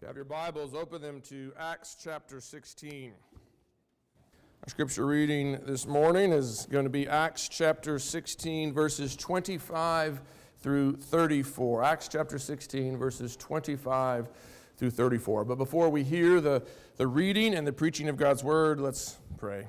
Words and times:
you 0.00 0.06
have 0.06 0.16
your 0.16 0.24
Bibles, 0.24 0.72
open 0.72 1.02
them 1.02 1.20
to 1.20 1.52
Acts 1.58 1.94
chapter 2.02 2.40
16. 2.40 3.12
Our 4.62 4.68
scripture 4.68 5.04
reading 5.04 5.58
this 5.66 5.86
morning 5.86 6.32
is 6.32 6.66
going 6.70 6.84
to 6.84 6.90
be 6.90 7.06
Acts 7.06 7.50
chapter 7.50 7.98
16, 7.98 8.72
verses 8.72 9.14
25 9.14 10.22
through 10.60 10.96
34. 10.96 11.84
Acts 11.84 12.08
chapter 12.08 12.38
16, 12.38 12.96
verses 12.96 13.36
25 13.36 14.30
through 14.78 14.90
34. 14.90 15.44
But 15.44 15.56
before 15.56 15.90
we 15.90 16.02
hear 16.02 16.40
the, 16.40 16.62
the 16.96 17.06
reading 17.06 17.52
and 17.54 17.66
the 17.66 17.72
preaching 17.72 18.08
of 18.08 18.16
God's 18.16 18.42
word, 18.42 18.80
let's 18.80 19.18
pray. 19.36 19.66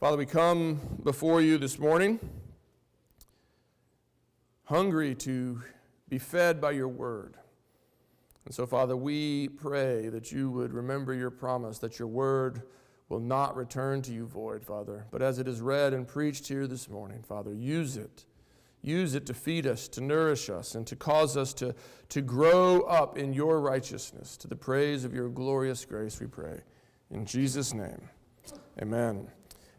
Father, 0.00 0.18
we 0.18 0.26
come 0.26 0.98
before 1.02 1.40
you 1.40 1.56
this 1.56 1.78
morning 1.78 2.20
hungry 4.64 5.14
to 5.14 5.62
be 6.10 6.18
fed 6.18 6.60
by 6.60 6.72
your 6.72 6.88
word. 6.88 7.38
And 8.44 8.54
so, 8.54 8.66
Father, 8.66 8.96
we 8.96 9.48
pray 9.48 10.08
that 10.08 10.30
you 10.30 10.50
would 10.50 10.72
remember 10.72 11.14
your 11.14 11.30
promise 11.30 11.78
that 11.78 11.98
your 11.98 12.08
word 12.08 12.62
will 13.08 13.20
not 13.20 13.56
return 13.56 14.02
to 14.02 14.12
you 14.12 14.26
void, 14.26 14.64
Father. 14.64 15.06
But 15.10 15.22
as 15.22 15.38
it 15.38 15.48
is 15.48 15.60
read 15.60 15.94
and 15.94 16.06
preached 16.06 16.48
here 16.48 16.66
this 16.66 16.88
morning, 16.88 17.22
Father, 17.22 17.54
use 17.54 17.96
it. 17.96 18.24
Use 18.82 19.14
it 19.14 19.24
to 19.26 19.34
feed 19.34 19.66
us, 19.66 19.88
to 19.88 20.02
nourish 20.02 20.50
us, 20.50 20.74
and 20.74 20.86
to 20.86 20.94
cause 20.94 21.38
us 21.38 21.54
to, 21.54 21.74
to 22.10 22.20
grow 22.20 22.82
up 22.82 23.16
in 23.16 23.32
your 23.32 23.60
righteousness 23.60 24.36
to 24.36 24.46
the 24.46 24.56
praise 24.56 25.04
of 25.04 25.14
your 25.14 25.30
glorious 25.30 25.86
grace, 25.86 26.20
we 26.20 26.26
pray. 26.26 26.60
In 27.10 27.24
Jesus' 27.24 27.72
name, 27.72 28.10
amen. 28.82 29.28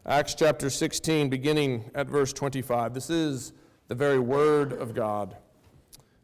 Acts 0.04 0.34
chapter 0.34 0.70
16, 0.70 1.28
beginning 1.28 1.88
at 1.94 2.08
verse 2.08 2.32
25. 2.32 2.94
This 2.94 3.10
is 3.10 3.52
the 3.86 3.94
very 3.94 4.18
word 4.18 4.72
of 4.72 4.92
God. 4.92 5.36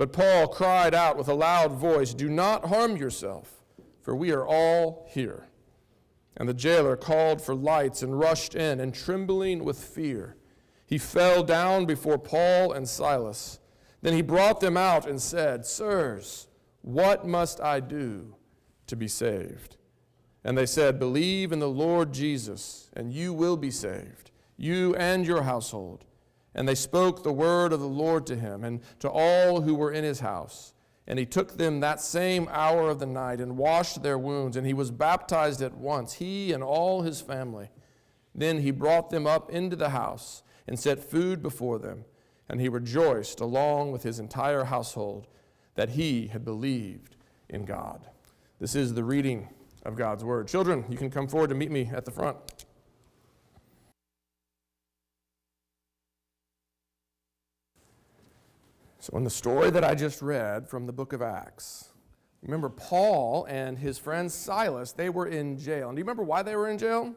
But 0.00 0.14
Paul 0.14 0.48
cried 0.48 0.94
out 0.94 1.18
with 1.18 1.28
a 1.28 1.34
loud 1.34 1.72
voice, 1.72 2.14
Do 2.14 2.30
not 2.30 2.64
harm 2.64 2.96
yourself, 2.96 3.62
for 4.00 4.16
we 4.16 4.32
are 4.32 4.46
all 4.46 5.06
here. 5.10 5.44
And 6.38 6.48
the 6.48 6.54
jailer 6.54 6.96
called 6.96 7.42
for 7.42 7.54
lights 7.54 8.02
and 8.02 8.18
rushed 8.18 8.54
in, 8.54 8.80
and 8.80 8.94
trembling 8.94 9.62
with 9.62 9.78
fear, 9.78 10.36
he 10.86 10.96
fell 10.96 11.42
down 11.42 11.84
before 11.84 12.16
Paul 12.16 12.72
and 12.72 12.88
Silas. 12.88 13.60
Then 14.00 14.14
he 14.14 14.22
brought 14.22 14.60
them 14.60 14.78
out 14.78 15.06
and 15.06 15.20
said, 15.20 15.66
Sirs, 15.66 16.48
what 16.80 17.26
must 17.26 17.60
I 17.60 17.80
do 17.80 18.36
to 18.86 18.96
be 18.96 19.06
saved? 19.06 19.76
And 20.42 20.56
they 20.56 20.64
said, 20.64 20.98
Believe 20.98 21.52
in 21.52 21.58
the 21.58 21.68
Lord 21.68 22.14
Jesus, 22.14 22.88
and 22.96 23.12
you 23.12 23.34
will 23.34 23.58
be 23.58 23.70
saved, 23.70 24.30
you 24.56 24.94
and 24.94 25.26
your 25.26 25.42
household. 25.42 26.06
And 26.54 26.68
they 26.68 26.74
spoke 26.74 27.22
the 27.22 27.32
word 27.32 27.72
of 27.72 27.80
the 27.80 27.86
Lord 27.86 28.26
to 28.26 28.36
him 28.36 28.64
and 28.64 28.80
to 28.98 29.08
all 29.08 29.60
who 29.60 29.74
were 29.74 29.92
in 29.92 30.04
his 30.04 30.20
house. 30.20 30.74
And 31.06 31.18
he 31.18 31.26
took 31.26 31.56
them 31.56 31.80
that 31.80 32.00
same 32.00 32.48
hour 32.50 32.88
of 32.88 33.00
the 33.00 33.06
night 33.06 33.40
and 33.40 33.56
washed 33.56 34.02
their 34.02 34.18
wounds, 34.18 34.56
and 34.56 34.66
he 34.66 34.74
was 34.74 34.90
baptized 34.90 35.62
at 35.62 35.76
once, 35.76 36.14
he 36.14 36.52
and 36.52 36.62
all 36.62 37.02
his 37.02 37.20
family. 37.20 37.70
Then 38.34 38.60
he 38.60 38.70
brought 38.70 39.10
them 39.10 39.26
up 39.26 39.50
into 39.50 39.76
the 39.76 39.90
house 39.90 40.42
and 40.68 40.78
set 40.78 41.02
food 41.02 41.42
before 41.42 41.78
them, 41.78 42.04
and 42.48 42.60
he 42.60 42.68
rejoiced 42.68 43.40
along 43.40 43.90
with 43.90 44.02
his 44.04 44.20
entire 44.20 44.64
household 44.64 45.26
that 45.74 45.90
he 45.90 46.28
had 46.28 46.44
believed 46.44 47.16
in 47.48 47.64
God. 47.64 48.06
This 48.60 48.74
is 48.74 48.94
the 48.94 49.04
reading 49.04 49.48
of 49.84 49.96
God's 49.96 50.22
word. 50.22 50.46
Children, 50.46 50.84
you 50.88 50.96
can 50.96 51.10
come 51.10 51.26
forward 51.26 51.48
to 51.50 51.56
meet 51.56 51.70
me 51.70 51.90
at 51.92 52.04
the 52.04 52.10
front. 52.10 52.36
So, 59.02 59.16
in 59.16 59.24
the 59.24 59.30
story 59.30 59.70
that 59.70 59.82
I 59.82 59.94
just 59.94 60.20
read 60.20 60.68
from 60.68 60.84
the 60.84 60.92
book 60.92 61.14
of 61.14 61.22
Acts, 61.22 61.88
remember 62.42 62.68
Paul 62.68 63.46
and 63.46 63.78
his 63.78 63.96
friend 63.96 64.30
Silas, 64.30 64.92
they 64.92 65.08
were 65.08 65.26
in 65.26 65.58
jail. 65.58 65.88
And 65.88 65.96
do 65.96 66.00
you 66.00 66.04
remember 66.04 66.22
why 66.22 66.42
they 66.42 66.54
were 66.54 66.68
in 66.68 66.76
jail? 66.76 67.14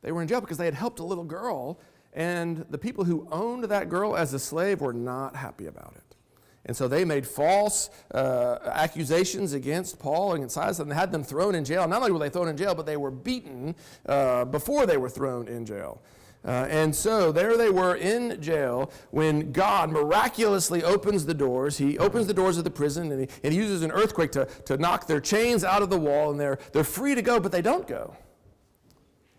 They 0.00 0.10
were 0.12 0.22
in 0.22 0.28
jail 0.28 0.40
because 0.40 0.56
they 0.56 0.64
had 0.64 0.72
helped 0.72 0.98
a 0.98 1.04
little 1.04 1.24
girl, 1.24 1.78
and 2.14 2.64
the 2.70 2.78
people 2.78 3.04
who 3.04 3.28
owned 3.30 3.64
that 3.64 3.90
girl 3.90 4.16
as 4.16 4.32
a 4.32 4.38
slave 4.38 4.80
were 4.80 4.94
not 4.94 5.36
happy 5.36 5.66
about 5.66 5.92
it. 5.96 6.16
And 6.64 6.74
so 6.74 6.88
they 6.88 7.04
made 7.04 7.26
false 7.26 7.90
uh, 8.14 8.60
accusations 8.64 9.52
against 9.52 9.98
Paul 9.98 10.32
and 10.32 10.50
Silas 10.50 10.78
and 10.78 10.90
had 10.90 11.12
them 11.12 11.22
thrown 11.22 11.54
in 11.54 11.66
jail. 11.66 11.86
Not 11.86 12.00
only 12.00 12.12
were 12.12 12.18
they 12.18 12.30
thrown 12.30 12.48
in 12.48 12.56
jail, 12.56 12.74
but 12.74 12.86
they 12.86 12.96
were 12.96 13.10
beaten 13.10 13.74
uh, 14.06 14.46
before 14.46 14.86
they 14.86 14.96
were 14.96 15.10
thrown 15.10 15.48
in 15.48 15.66
jail. 15.66 16.00
Uh, 16.48 16.66
and 16.70 16.96
so 16.96 17.30
there 17.30 17.58
they 17.58 17.68
were 17.68 17.96
in 17.96 18.40
jail 18.40 18.90
when 19.10 19.52
God 19.52 19.90
miraculously 19.90 20.82
opens 20.82 21.26
the 21.26 21.34
doors. 21.34 21.76
He 21.76 21.98
opens 21.98 22.26
the 22.26 22.32
doors 22.32 22.56
of 22.56 22.64
the 22.64 22.70
prison 22.70 23.12
and 23.12 23.20
he, 23.20 23.28
and 23.44 23.52
he 23.52 23.58
uses 23.58 23.82
an 23.82 23.92
earthquake 23.92 24.32
to, 24.32 24.46
to 24.64 24.78
knock 24.78 25.06
their 25.06 25.20
chains 25.20 25.62
out 25.62 25.82
of 25.82 25.90
the 25.90 25.98
wall, 25.98 26.30
and 26.30 26.40
they're, 26.40 26.58
they're 26.72 26.84
free 26.84 27.14
to 27.14 27.20
go, 27.20 27.38
but 27.38 27.52
they 27.52 27.60
don't 27.60 27.86
go. 27.86 28.16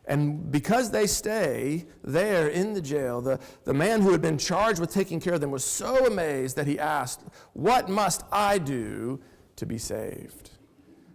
And 0.06 0.52
because 0.52 0.92
they 0.92 1.08
stay 1.08 1.88
there 2.04 2.48
in 2.48 2.74
the 2.74 2.82
jail, 2.82 3.22
the, 3.22 3.40
the 3.64 3.74
man 3.74 4.02
who 4.02 4.12
had 4.12 4.22
been 4.22 4.38
charged 4.38 4.80
with 4.80 4.94
taking 4.94 5.20
care 5.20 5.34
of 5.34 5.42
them 5.42 5.50
was 5.50 5.66
so 5.66 6.06
amazed 6.06 6.58
that 6.58 6.68
he 6.68 6.78
asked, 6.78 7.24
What 7.54 7.90
must 7.90 8.24
I 8.32 8.60
do 8.60 9.20
to 9.56 9.66
be 9.66 9.80
saved? 9.80 10.52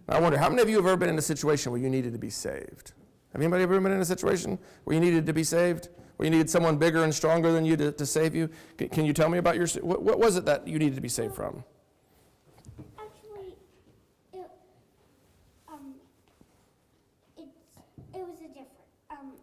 I 0.09 0.19
wonder, 0.19 0.37
how 0.37 0.49
many 0.49 0.61
of 0.61 0.67
you 0.67 0.75
have 0.75 0.85
ever 0.85 0.97
been 0.97 1.09
in 1.09 1.17
a 1.17 1.21
situation 1.21 1.71
where 1.71 1.79
you 1.79 1.89
needed 1.89 2.11
to 2.11 2.19
be 2.19 2.29
saved? 2.29 2.91
Have 3.35 3.41
anybody 3.41 3.63
ever 3.63 3.81
been 3.81 3.91
in 3.91 3.99
a 3.99 4.05
situation 4.05 4.57
where 4.85 4.93
you 4.93 5.01
needed 5.01 5.25
to 5.25 5.33
be 5.33 5.43
saved? 5.43 5.89
Where 6.15 6.25
you 6.25 6.31
needed 6.31 6.49
someone 6.49 6.77
bigger 6.77 7.03
and 7.03 7.13
stronger 7.13 7.51
than 7.51 7.65
you 7.65 7.75
to, 7.75 7.91
to 7.91 8.05
save 8.05 8.33
you? 8.33 8.49
Can, 8.77 8.87
can, 8.87 9.05
you 9.05 9.11
tell 9.11 9.27
me 9.27 9.39
about 9.39 9.57
your, 9.57 9.67
what, 9.81 10.01
what 10.01 10.19
was 10.19 10.37
it 10.37 10.45
that 10.45 10.65
you 10.65 10.79
needed 10.79 10.95
to 10.95 11.01
be 11.01 11.09
saved 11.09 11.35
from? 11.35 11.61
Actually, 12.97 13.57
it, 14.31 14.49
um, 15.67 15.95
it's, 17.35 17.57
it 18.13 18.25
was 18.25 18.39
a 18.39 18.47
different, 18.47 18.69
um, 19.11 19.33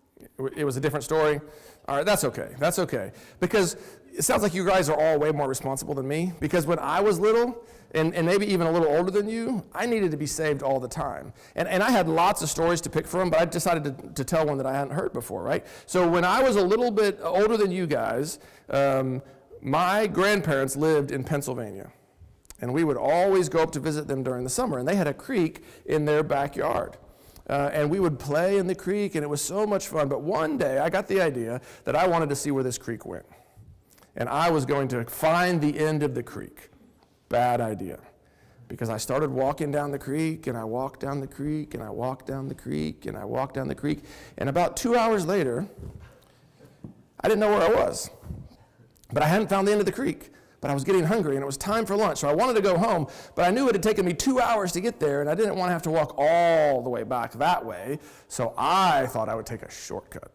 It 0.48 0.64
was 0.64 0.76
a 0.76 0.80
different 0.80 1.04
story? 1.04 1.40
All 1.88 1.96
right, 1.96 2.06
that's 2.06 2.24
okay. 2.24 2.54
That's 2.58 2.78
okay. 2.78 3.12
Because 3.40 3.76
it 4.14 4.22
sounds 4.22 4.42
like 4.42 4.54
you 4.54 4.64
guys 4.64 4.88
are 4.88 4.98
all 4.98 5.18
way 5.18 5.32
more 5.32 5.48
responsible 5.48 5.94
than 5.94 6.06
me. 6.06 6.32
Because 6.40 6.66
when 6.66 6.78
I 6.78 7.00
was 7.00 7.18
little, 7.18 7.64
and, 7.94 8.14
and 8.14 8.26
maybe 8.26 8.46
even 8.46 8.66
a 8.66 8.70
little 8.70 8.88
older 8.88 9.10
than 9.10 9.28
you, 9.28 9.62
I 9.74 9.86
needed 9.86 10.10
to 10.12 10.16
be 10.16 10.26
saved 10.26 10.62
all 10.62 10.80
the 10.80 10.88
time. 10.88 11.32
And, 11.56 11.68
and 11.68 11.82
I 11.82 11.90
had 11.90 12.08
lots 12.08 12.42
of 12.42 12.48
stories 12.48 12.80
to 12.82 12.90
pick 12.90 13.06
from, 13.06 13.30
but 13.30 13.40
I 13.40 13.44
decided 13.44 13.84
to, 13.84 14.08
to 14.14 14.24
tell 14.24 14.46
one 14.46 14.56
that 14.58 14.66
I 14.66 14.72
hadn't 14.72 14.94
heard 14.94 15.12
before, 15.12 15.42
right? 15.42 15.66
So 15.86 16.08
when 16.08 16.24
I 16.24 16.42
was 16.42 16.56
a 16.56 16.62
little 16.62 16.90
bit 16.90 17.18
older 17.22 17.56
than 17.56 17.70
you 17.70 17.86
guys, 17.86 18.38
um, 18.70 19.22
my 19.60 20.06
grandparents 20.06 20.76
lived 20.76 21.10
in 21.10 21.22
Pennsylvania. 21.24 21.92
And 22.60 22.72
we 22.72 22.84
would 22.84 22.96
always 22.96 23.48
go 23.48 23.60
up 23.60 23.72
to 23.72 23.80
visit 23.80 24.06
them 24.06 24.22
during 24.22 24.44
the 24.44 24.50
summer. 24.50 24.78
And 24.78 24.86
they 24.86 24.94
had 24.94 25.08
a 25.08 25.14
creek 25.14 25.64
in 25.84 26.04
their 26.04 26.22
backyard. 26.22 26.96
Uh, 27.48 27.70
and 27.72 27.90
we 27.90 27.98
would 27.98 28.18
play 28.18 28.58
in 28.58 28.66
the 28.66 28.74
creek, 28.74 29.14
and 29.14 29.24
it 29.24 29.28
was 29.28 29.42
so 29.42 29.66
much 29.66 29.88
fun. 29.88 30.08
But 30.08 30.22
one 30.22 30.56
day, 30.56 30.78
I 30.78 30.90
got 30.90 31.08
the 31.08 31.20
idea 31.20 31.60
that 31.84 31.96
I 31.96 32.06
wanted 32.06 32.28
to 32.28 32.36
see 32.36 32.50
where 32.50 32.62
this 32.62 32.78
creek 32.78 33.04
went. 33.04 33.26
And 34.16 34.28
I 34.28 34.50
was 34.50 34.64
going 34.64 34.88
to 34.88 35.04
find 35.04 35.60
the 35.60 35.78
end 35.78 36.02
of 36.02 36.14
the 36.14 36.22
creek. 36.22 36.70
Bad 37.28 37.60
idea. 37.60 37.98
Because 38.68 38.88
I 38.88 38.96
started 38.96 39.30
walking 39.30 39.70
down 39.70 39.90
the 39.90 39.98
creek, 39.98 40.46
and 40.46 40.56
I 40.56 40.64
walked 40.64 41.00
down 41.00 41.20
the 41.20 41.26
creek, 41.26 41.74
and 41.74 41.82
I 41.82 41.90
walked 41.90 42.26
down 42.26 42.48
the 42.48 42.54
creek, 42.54 43.06
and 43.06 43.16
I 43.16 43.24
walked 43.24 43.54
down 43.54 43.68
the 43.68 43.74
creek. 43.74 44.04
And 44.38 44.48
about 44.48 44.76
two 44.76 44.96
hours 44.96 45.26
later, 45.26 45.66
I 47.20 47.28
didn't 47.28 47.40
know 47.40 47.50
where 47.50 47.62
I 47.62 47.84
was. 47.86 48.08
But 49.12 49.22
I 49.22 49.26
hadn't 49.26 49.48
found 49.48 49.68
the 49.68 49.72
end 49.72 49.80
of 49.80 49.86
the 49.86 49.92
creek 49.92 50.31
but 50.62 50.70
I 50.70 50.74
was 50.74 50.84
getting 50.84 51.04
hungry 51.04 51.34
and 51.34 51.42
it 51.42 51.46
was 51.46 51.58
time 51.58 51.84
for 51.84 51.96
lunch. 51.96 52.18
So 52.18 52.28
I 52.28 52.34
wanted 52.34 52.54
to 52.54 52.62
go 52.62 52.78
home, 52.78 53.08
but 53.34 53.44
I 53.44 53.50
knew 53.50 53.68
it 53.68 53.74
had 53.74 53.82
taken 53.82 54.06
me 54.06 54.14
two 54.14 54.40
hours 54.40 54.72
to 54.72 54.80
get 54.80 54.98
there 54.98 55.20
and 55.20 55.28
I 55.28 55.34
didn't 55.34 55.56
want 55.56 55.68
to 55.68 55.72
have 55.72 55.82
to 55.82 55.90
walk 55.90 56.14
all 56.16 56.80
the 56.80 56.88
way 56.88 57.02
back 57.02 57.32
that 57.32 57.66
way. 57.66 57.98
So 58.28 58.54
I 58.56 59.06
thought 59.06 59.28
I 59.28 59.34
would 59.34 59.44
take 59.44 59.62
a 59.62 59.70
shortcut. 59.70 60.30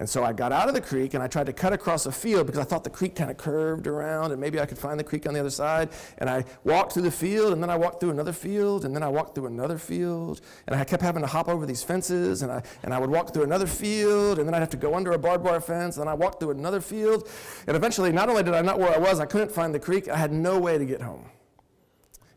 And 0.00 0.08
so 0.08 0.24
I 0.24 0.32
got 0.32 0.50
out 0.50 0.66
of 0.66 0.74
the 0.74 0.80
creek 0.80 1.12
and 1.12 1.22
I 1.22 1.26
tried 1.26 1.44
to 1.44 1.52
cut 1.52 1.74
across 1.74 2.06
a 2.06 2.12
field 2.12 2.46
because 2.46 2.58
I 2.58 2.64
thought 2.64 2.84
the 2.84 2.90
creek 2.90 3.14
kind 3.14 3.30
of 3.30 3.36
curved 3.36 3.86
around 3.86 4.32
and 4.32 4.40
maybe 4.40 4.58
I 4.58 4.64
could 4.64 4.78
find 4.78 4.98
the 4.98 5.04
creek 5.04 5.28
on 5.28 5.34
the 5.34 5.40
other 5.40 5.50
side. 5.50 5.90
And 6.16 6.30
I 6.30 6.46
walked 6.64 6.94
through 6.94 7.02
the 7.02 7.10
field 7.10 7.52
and 7.52 7.62
then 7.62 7.68
I 7.68 7.76
walked 7.76 8.00
through 8.00 8.08
another 8.08 8.32
field 8.32 8.86
and 8.86 8.96
then 8.96 9.02
I 9.02 9.08
walked 9.08 9.34
through 9.34 9.44
another 9.44 9.76
field. 9.76 10.40
And 10.66 10.74
I 10.74 10.84
kept 10.84 11.02
having 11.02 11.20
to 11.20 11.28
hop 11.28 11.48
over 11.48 11.66
these 11.66 11.82
fences 11.82 12.40
and 12.40 12.50
I, 12.50 12.62
and 12.82 12.94
I 12.94 12.98
would 12.98 13.10
walk 13.10 13.34
through 13.34 13.42
another 13.42 13.66
field 13.66 14.38
and 14.38 14.48
then 14.48 14.54
I'd 14.54 14.60
have 14.60 14.70
to 14.70 14.78
go 14.78 14.94
under 14.94 15.12
a 15.12 15.18
barbed 15.18 15.44
wire 15.44 15.60
fence 15.60 15.98
and 15.98 16.06
then 16.06 16.08
I 16.08 16.14
walked 16.14 16.40
through 16.40 16.52
another 16.52 16.80
field. 16.80 17.28
And 17.66 17.76
eventually, 17.76 18.10
not 18.10 18.30
only 18.30 18.42
did 18.42 18.54
I 18.54 18.62
not 18.62 18.78
know 18.78 18.86
where 18.86 18.94
I 18.94 18.98
was, 18.98 19.20
I 19.20 19.26
couldn't 19.26 19.52
find 19.52 19.74
the 19.74 19.80
creek, 19.80 20.08
I 20.08 20.16
had 20.16 20.32
no 20.32 20.58
way 20.58 20.78
to 20.78 20.86
get 20.86 21.02
home. 21.02 21.28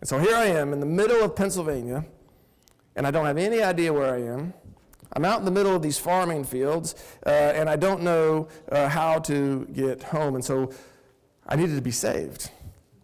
And 0.01 0.09
so 0.09 0.19
here 0.19 0.35
I 0.35 0.47
am 0.47 0.73
in 0.73 0.81
the 0.81 0.85
middle 0.85 1.23
of 1.23 1.33
Pennsylvania 1.33 2.03
and 2.97 3.07
I 3.07 3.11
don't 3.11 3.25
have 3.25 3.37
any 3.37 3.61
idea 3.61 3.93
where 3.93 4.13
I 4.13 4.21
am. 4.21 4.53
I'm 5.15 5.25
out 5.25 5.39
in 5.39 5.45
the 5.45 5.51
middle 5.51 5.75
of 5.75 5.81
these 5.81 5.99
farming 5.99 6.43
fields, 6.43 6.95
uh, 7.25 7.29
and 7.29 7.69
I 7.69 7.75
don't 7.75 8.01
know 8.01 8.47
uh, 8.71 8.89
how 8.89 9.19
to 9.19 9.67
get 9.71 10.01
home. 10.03 10.35
And 10.35 10.43
so 10.43 10.71
I 11.47 11.55
needed 11.55 11.75
to 11.75 11.81
be 11.81 11.91
saved. 11.91 12.49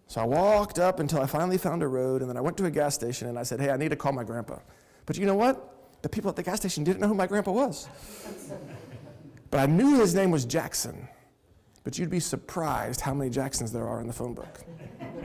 So 0.07 0.19
I 0.19 0.23
walked 0.23 0.79
up 0.79 1.00
until 1.00 1.21
I 1.21 1.27
finally 1.27 1.59
found 1.59 1.83
a 1.83 1.88
road, 1.88 2.21
and 2.21 2.29
then 2.29 2.35
I 2.35 2.41
went 2.41 2.57
to 2.57 2.65
a 2.65 2.71
gas 2.71 2.95
station 2.95 3.27
and 3.27 3.38
I 3.38 3.44
said, 3.44 3.61
Hey, 3.61 3.69
I 3.69 3.77
need 3.77 3.89
to 3.89 3.95
call 3.95 4.11
my 4.11 4.23
grandpa. 4.23 4.57
But 5.06 5.17
you 5.17 5.27
know 5.27 5.35
what? 5.35 6.01
The 6.01 6.09
people 6.09 6.29
at 6.29 6.35
the 6.35 6.41
gas 6.44 6.57
station 6.57 6.83
didn't 6.83 7.00
know 7.00 7.07
who 7.07 7.13
my 7.13 7.27
grandpa 7.27 7.51
was. 7.51 7.88
but 9.51 9.59
I 9.59 9.67
knew 9.67 10.00
his 10.00 10.15
name 10.15 10.31
was 10.31 10.45
Jackson. 10.45 11.07
But 11.83 12.00
you'd 12.00 12.09
be 12.09 12.19
surprised 12.19 13.01
how 13.01 13.13
many 13.13 13.29
Jacksons 13.29 13.71
there 13.71 13.88
are 13.88 14.01
in 14.01 14.07
the 14.07 14.13
phone 14.13 14.33
book. 14.33 14.61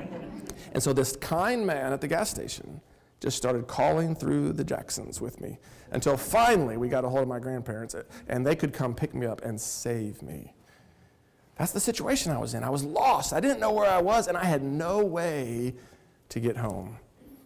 and 0.72 0.82
so 0.82 0.92
this 0.92 1.16
kind 1.16 1.66
man 1.66 1.92
at 1.94 2.02
the 2.02 2.08
gas 2.08 2.28
station 2.28 2.80
just 3.24 3.38
started 3.38 3.66
calling 3.66 4.14
through 4.14 4.52
the 4.52 4.62
Jacksons 4.62 5.18
with 5.18 5.40
me 5.40 5.58
until 5.92 6.14
finally 6.14 6.76
we 6.76 6.90
got 6.90 7.06
a 7.06 7.08
hold 7.08 7.22
of 7.22 7.28
my 7.28 7.38
grandparents 7.38 7.96
and 8.28 8.46
they 8.46 8.54
could 8.54 8.74
come 8.74 8.94
pick 8.94 9.14
me 9.14 9.24
up 9.24 9.42
and 9.42 9.58
save 9.58 10.20
me. 10.20 10.52
That's 11.56 11.72
the 11.72 11.80
situation 11.80 12.32
I 12.32 12.38
was 12.38 12.52
in. 12.52 12.62
I 12.62 12.68
was 12.68 12.84
lost. 12.84 13.32
I 13.32 13.40
didn't 13.40 13.60
know 13.60 13.72
where 13.72 13.88
I 13.88 13.98
was 13.98 14.28
and 14.28 14.36
I 14.36 14.44
had 14.44 14.62
no 14.62 15.02
way 15.02 15.72
to 16.28 16.38
get 16.38 16.58
home. 16.58 16.98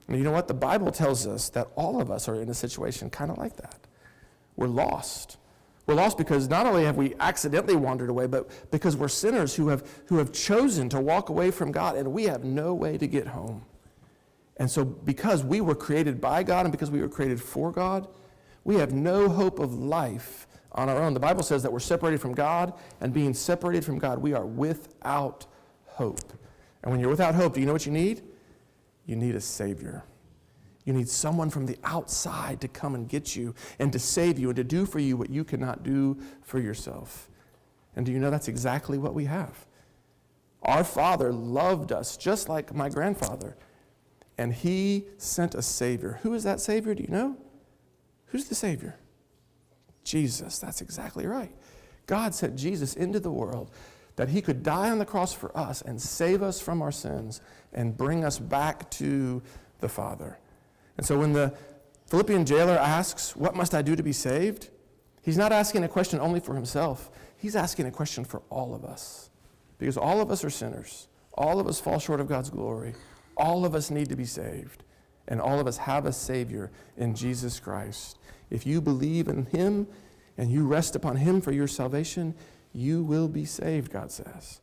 And 0.08 0.16
you 0.16 0.24
know 0.24 0.32
what? 0.32 0.48
The 0.48 0.54
Bible 0.54 0.90
tells 0.90 1.28
us 1.28 1.48
that 1.50 1.68
all 1.76 2.00
of 2.00 2.10
us 2.10 2.28
are 2.28 2.42
in 2.42 2.48
a 2.48 2.54
situation 2.54 3.08
kind 3.08 3.30
of 3.30 3.38
like 3.38 3.56
that. 3.58 3.78
We're 4.56 4.66
lost. 4.66 5.36
We're 5.86 5.94
lost 5.94 6.18
because 6.18 6.48
not 6.48 6.66
only 6.66 6.82
have 6.82 6.96
we 6.96 7.14
accidentally 7.20 7.76
wandered 7.76 8.10
away, 8.10 8.26
but 8.26 8.50
because 8.72 8.96
we're 8.96 9.06
sinners 9.06 9.54
who 9.54 9.68
have, 9.68 9.88
who 10.06 10.16
have 10.16 10.32
chosen 10.32 10.88
to 10.88 11.00
walk 11.00 11.28
away 11.28 11.52
from 11.52 11.70
God 11.70 11.94
and 11.94 12.12
we 12.12 12.24
have 12.24 12.42
no 12.42 12.74
way 12.74 12.98
to 12.98 13.06
get 13.06 13.28
home. 13.28 13.64
And 14.58 14.70
so, 14.70 14.84
because 14.84 15.44
we 15.44 15.60
were 15.60 15.74
created 15.74 16.20
by 16.20 16.42
God 16.42 16.66
and 16.66 16.72
because 16.72 16.90
we 16.90 17.00
were 17.00 17.08
created 17.08 17.40
for 17.40 17.70
God, 17.70 18.08
we 18.64 18.76
have 18.76 18.92
no 18.92 19.28
hope 19.28 19.60
of 19.60 19.74
life 19.74 20.46
on 20.72 20.88
our 20.88 21.02
own. 21.02 21.14
The 21.14 21.20
Bible 21.20 21.42
says 21.42 21.62
that 21.62 21.72
we're 21.72 21.78
separated 21.78 22.20
from 22.20 22.34
God, 22.34 22.74
and 23.00 23.12
being 23.12 23.34
separated 23.34 23.84
from 23.84 23.98
God, 23.98 24.18
we 24.18 24.34
are 24.34 24.46
without 24.46 25.46
hope. 25.86 26.32
And 26.82 26.92
when 26.92 27.00
you're 27.00 27.10
without 27.10 27.34
hope, 27.34 27.54
do 27.54 27.60
you 27.60 27.66
know 27.66 27.72
what 27.72 27.86
you 27.86 27.92
need? 27.92 28.22
You 29.06 29.16
need 29.16 29.34
a 29.34 29.40
Savior. 29.40 30.04
You 30.84 30.92
need 30.92 31.08
someone 31.08 31.50
from 31.50 31.66
the 31.66 31.78
outside 31.84 32.60
to 32.60 32.68
come 32.68 32.94
and 32.94 33.08
get 33.08 33.36
you 33.36 33.54
and 33.78 33.92
to 33.92 33.98
save 33.98 34.38
you 34.38 34.48
and 34.48 34.56
to 34.56 34.64
do 34.64 34.86
for 34.86 34.98
you 34.98 35.16
what 35.16 35.30
you 35.30 35.44
cannot 35.44 35.82
do 35.82 36.18
for 36.42 36.58
yourself. 36.58 37.28
And 37.94 38.06
do 38.06 38.12
you 38.12 38.18
know 38.18 38.30
that's 38.30 38.48
exactly 38.48 38.96
what 38.96 39.14
we 39.14 39.24
have? 39.24 39.66
Our 40.62 40.84
Father 40.84 41.32
loved 41.32 41.92
us 41.92 42.16
just 42.16 42.48
like 42.48 42.74
my 42.74 42.88
grandfather 42.88 43.56
and 44.38 44.54
he 44.54 45.04
sent 45.18 45.54
a 45.54 45.62
Savior. 45.62 46.20
Who 46.22 46.32
is 46.32 46.44
that 46.44 46.60
Savior? 46.60 46.94
Do 46.94 47.02
you 47.02 47.10
know? 47.10 47.36
Who's 48.26 48.48
the 48.48 48.54
Savior? 48.54 48.96
Jesus. 50.04 50.58
That's 50.58 50.80
exactly 50.80 51.26
right. 51.26 51.52
God 52.06 52.34
sent 52.34 52.56
Jesus 52.56 52.94
into 52.94 53.20
the 53.20 53.30
world 53.30 53.70
that 54.16 54.30
he 54.30 54.40
could 54.40 54.62
die 54.62 54.90
on 54.90 54.98
the 54.98 55.04
cross 55.04 55.32
for 55.32 55.56
us 55.56 55.82
and 55.82 56.00
save 56.00 56.42
us 56.42 56.60
from 56.60 56.82
our 56.82 56.90
sins 56.90 57.40
and 57.72 57.96
bring 57.96 58.24
us 58.24 58.38
back 58.38 58.90
to 58.90 59.42
the 59.80 59.88
Father. 59.88 60.38
And 60.96 61.06
so 61.06 61.18
when 61.18 61.32
the 61.32 61.54
Philippian 62.06 62.44
jailer 62.44 62.76
asks, 62.76 63.36
What 63.36 63.54
must 63.54 63.74
I 63.74 63.82
do 63.82 63.94
to 63.94 64.02
be 64.02 64.12
saved? 64.12 64.70
He's 65.22 65.36
not 65.36 65.52
asking 65.52 65.84
a 65.84 65.88
question 65.88 66.20
only 66.20 66.40
for 66.40 66.54
himself, 66.54 67.10
he's 67.36 67.54
asking 67.54 67.86
a 67.86 67.90
question 67.90 68.24
for 68.24 68.42
all 68.50 68.74
of 68.74 68.84
us. 68.84 69.30
Because 69.78 69.96
all 69.96 70.20
of 70.20 70.30
us 70.30 70.42
are 70.42 70.50
sinners, 70.50 71.06
all 71.34 71.60
of 71.60 71.68
us 71.68 71.78
fall 71.78 71.98
short 71.98 72.20
of 72.20 72.26
God's 72.26 72.50
glory. 72.50 72.94
All 73.38 73.64
of 73.64 73.74
us 73.74 73.90
need 73.90 74.08
to 74.08 74.16
be 74.16 74.24
saved, 74.24 74.84
and 75.26 75.40
all 75.40 75.58
of 75.58 75.66
us 75.66 75.78
have 75.78 76.04
a 76.04 76.12
Savior 76.12 76.70
in 76.96 77.14
Jesus 77.14 77.60
Christ. 77.60 78.18
If 78.50 78.66
you 78.66 78.80
believe 78.80 79.28
in 79.28 79.46
Him 79.46 79.86
and 80.36 80.50
you 80.50 80.66
rest 80.66 80.96
upon 80.96 81.16
Him 81.16 81.40
for 81.40 81.52
your 81.52 81.68
salvation, 81.68 82.34
you 82.72 83.02
will 83.02 83.28
be 83.28 83.44
saved, 83.44 83.92
God 83.92 84.10
says. 84.10 84.60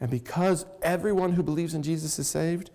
And 0.00 0.10
because 0.10 0.66
everyone 0.82 1.32
who 1.32 1.42
believes 1.42 1.74
in 1.74 1.82
Jesus 1.82 2.18
is 2.18 2.28
saved, 2.28 2.70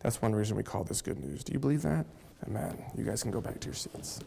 that's 0.00 0.22
one 0.22 0.34
reason 0.34 0.56
we 0.56 0.62
call 0.62 0.84
this 0.84 1.02
good 1.02 1.18
news. 1.18 1.44
Do 1.44 1.52
you 1.52 1.58
believe 1.58 1.82
that? 1.82 2.06
Amen. 2.46 2.76
You 2.96 3.04
guys 3.04 3.22
can 3.22 3.32
go 3.32 3.40
back 3.40 3.60
to 3.60 3.66
your 3.66 3.74
seats. 3.74 4.20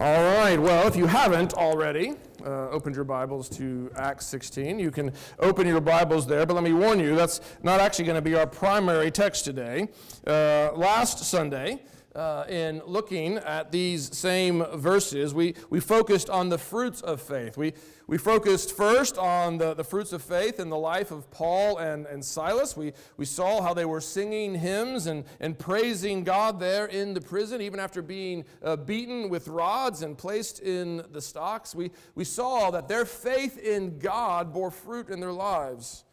All 0.00 0.22
right, 0.38 0.56
well, 0.58 0.88
if 0.88 0.96
you 0.96 1.04
haven't 1.06 1.52
already 1.52 2.14
uh, 2.42 2.70
opened 2.70 2.96
your 2.96 3.04
Bibles 3.04 3.46
to 3.50 3.90
Acts 3.94 4.24
16, 4.24 4.78
you 4.78 4.90
can 4.90 5.12
open 5.38 5.66
your 5.66 5.82
Bibles 5.82 6.26
there, 6.26 6.46
but 6.46 6.54
let 6.54 6.64
me 6.64 6.72
warn 6.72 6.98
you, 6.98 7.14
that's 7.14 7.42
not 7.62 7.78
actually 7.78 8.06
going 8.06 8.14
to 8.14 8.22
be 8.22 8.34
our 8.34 8.46
primary 8.46 9.10
text 9.10 9.44
today. 9.44 9.88
Uh, 10.26 10.70
last 10.74 11.18
Sunday, 11.18 11.82
uh, 12.14 12.44
in 12.48 12.82
looking 12.86 13.38
at 13.38 13.72
these 13.72 14.16
same 14.16 14.64
verses, 14.74 15.34
we, 15.34 15.54
we 15.70 15.80
focused 15.80 16.28
on 16.28 16.48
the 16.48 16.58
fruits 16.58 17.00
of 17.00 17.20
faith. 17.20 17.56
We, 17.56 17.72
we 18.06 18.18
focused 18.18 18.76
first 18.76 19.16
on 19.16 19.58
the, 19.58 19.74
the 19.74 19.84
fruits 19.84 20.12
of 20.12 20.22
faith 20.22 20.60
in 20.60 20.68
the 20.68 20.76
life 20.76 21.10
of 21.10 21.30
Paul 21.30 21.78
and, 21.78 22.06
and 22.06 22.24
Silas. 22.24 22.76
We, 22.76 22.92
we 23.16 23.24
saw 23.24 23.62
how 23.62 23.72
they 23.72 23.84
were 23.84 24.00
singing 24.00 24.54
hymns 24.54 25.06
and, 25.06 25.24
and 25.40 25.58
praising 25.58 26.24
God 26.24 26.60
there 26.60 26.86
in 26.86 27.14
the 27.14 27.20
prison, 27.20 27.60
even 27.62 27.80
after 27.80 28.02
being 28.02 28.44
uh, 28.62 28.76
beaten 28.76 29.28
with 29.28 29.48
rods 29.48 30.02
and 30.02 30.18
placed 30.18 30.60
in 30.60 31.02
the 31.12 31.20
stocks. 31.22 31.74
We, 31.74 31.90
we 32.14 32.24
saw 32.24 32.70
that 32.72 32.88
their 32.88 33.04
faith 33.04 33.56
in 33.58 33.98
God 33.98 34.52
bore 34.52 34.70
fruit 34.70 35.08
in 35.08 35.20
their 35.20 35.32
lives. 35.32 36.04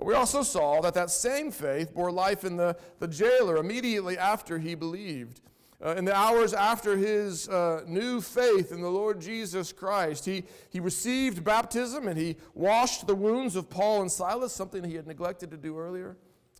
But 0.00 0.06
we 0.06 0.14
also 0.14 0.42
saw 0.42 0.80
that 0.80 0.94
that 0.94 1.10
same 1.10 1.50
faith 1.50 1.92
bore 1.92 2.10
life 2.10 2.42
in 2.44 2.56
the, 2.56 2.74
the 3.00 3.06
jailer 3.06 3.58
immediately 3.58 4.16
after 4.16 4.58
he 4.58 4.74
believed. 4.74 5.42
Uh, 5.84 5.94
in 5.94 6.06
the 6.06 6.16
hours 6.16 6.54
after 6.54 6.96
his 6.96 7.50
uh, 7.50 7.82
new 7.86 8.22
faith 8.22 8.72
in 8.72 8.80
the 8.80 8.88
Lord 8.88 9.20
Jesus 9.20 9.74
Christ, 9.74 10.24
he, 10.24 10.44
he 10.70 10.80
received 10.80 11.44
baptism 11.44 12.08
and 12.08 12.16
he 12.16 12.36
washed 12.54 13.06
the 13.06 13.14
wounds 13.14 13.56
of 13.56 13.68
Paul 13.68 14.00
and 14.00 14.10
Silas, 14.10 14.54
something 14.54 14.82
he 14.84 14.94
had 14.94 15.06
neglected 15.06 15.50
to 15.50 15.58
do 15.58 15.78
earlier. 15.78 16.16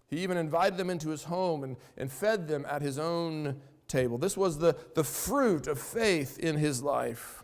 He 0.07 0.19
even 0.19 0.37
invited 0.37 0.77
them 0.77 0.91
into 0.91 1.09
his 1.09 1.25
home 1.25 1.65
and, 1.65 1.79
and 1.97 2.13
fed 2.13 2.47
them 2.47 2.67
at 2.69 2.83
his 2.83 2.99
own 2.99 3.59
table. 3.89 4.19
This 4.19 4.37
was 4.37 4.59
the, 4.59 4.77
the 4.95 5.05
fruit 5.05 5.67
of 5.67 5.79
faith 5.79 6.39
in 6.39 6.59
his 6.59 6.83
life. 6.83 7.43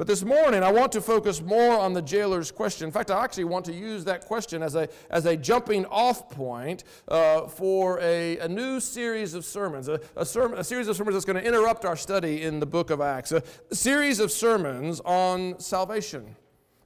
But 0.00 0.06
this 0.06 0.24
morning, 0.24 0.62
I 0.62 0.72
want 0.72 0.92
to 0.92 1.02
focus 1.02 1.42
more 1.42 1.78
on 1.78 1.92
the 1.92 2.00
jailer's 2.00 2.50
question. 2.50 2.86
In 2.86 2.90
fact, 2.90 3.10
I 3.10 3.22
actually 3.22 3.44
want 3.44 3.66
to 3.66 3.74
use 3.74 4.02
that 4.06 4.24
question 4.24 4.62
as 4.62 4.74
a, 4.74 4.88
as 5.10 5.26
a 5.26 5.36
jumping 5.36 5.84
off 5.84 6.30
point 6.30 6.84
uh, 7.08 7.42
for 7.42 8.00
a, 8.00 8.38
a 8.38 8.48
new 8.48 8.80
series 8.80 9.34
of 9.34 9.44
sermons, 9.44 9.88
a, 9.88 10.00
a, 10.16 10.24
sermon, 10.24 10.58
a 10.58 10.64
series 10.64 10.88
of 10.88 10.96
sermons 10.96 11.16
that's 11.16 11.26
going 11.26 11.36
to 11.36 11.46
interrupt 11.46 11.84
our 11.84 11.96
study 11.96 12.44
in 12.44 12.60
the 12.60 12.64
book 12.64 12.88
of 12.88 13.02
Acts, 13.02 13.30
a, 13.32 13.42
a 13.70 13.74
series 13.74 14.20
of 14.20 14.32
sermons 14.32 15.00
on 15.00 15.60
salvation 15.60 16.34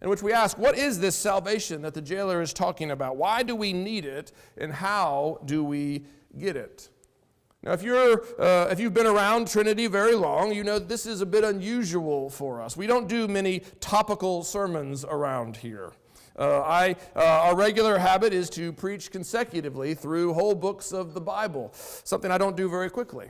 in 0.02 0.08
which 0.08 0.24
we 0.24 0.32
ask, 0.32 0.58
what 0.58 0.76
is 0.76 0.98
this 0.98 1.14
salvation 1.14 1.82
that 1.82 1.94
the 1.94 2.02
jailer 2.02 2.42
is 2.42 2.52
talking 2.52 2.90
about? 2.90 3.16
Why 3.16 3.44
do 3.44 3.54
we 3.54 3.72
need 3.72 4.06
it, 4.06 4.32
and 4.58 4.72
how 4.72 5.38
do 5.44 5.62
we 5.62 6.02
get 6.36 6.56
it? 6.56 6.90
Now, 7.64 7.72
if, 7.72 7.82
you're, 7.82 8.22
uh, 8.38 8.68
if 8.70 8.78
you've 8.78 8.92
been 8.92 9.06
around 9.06 9.48
Trinity 9.48 9.86
very 9.86 10.14
long, 10.14 10.52
you 10.52 10.62
know 10.62 10.78
this 10.78 11.06
is 11.06 11.22
a 11.22 11.26
bit 11.26 11.44
unusual 11.44 12.28
for 12.28 12.60
us. 12.60 12.76
We 12.76 12.86
don't 12.86 13.08
do 13.08 13.26
many 13.26 13.60
topical 13.80 14.44
sermons 14.44 15.02
around 15.02 15.56
here. 15.56 15.92
Uh, 16.38 16.60
I, 16.60 16.96
uh, 17.16 17.20
our 17.20 17.56
regular 17.56 17.96
habit 17.96 18.34
is 18.34 18.50
to 18.50 18.72
preach 18.72 19.10
consecutively 19.10 19.94
through 19.94 20.34
whole 20.34 20.54
books 20.54 20.92
of 20.92 21.14
the 21.14 21.22
Bible, 21.22 21.70
something 21.74 22.30
I 22.30 22.36
don't 22.36 22.56
do 22.56 22.68
very 22.68 22.90
quickly. 22.90 23.28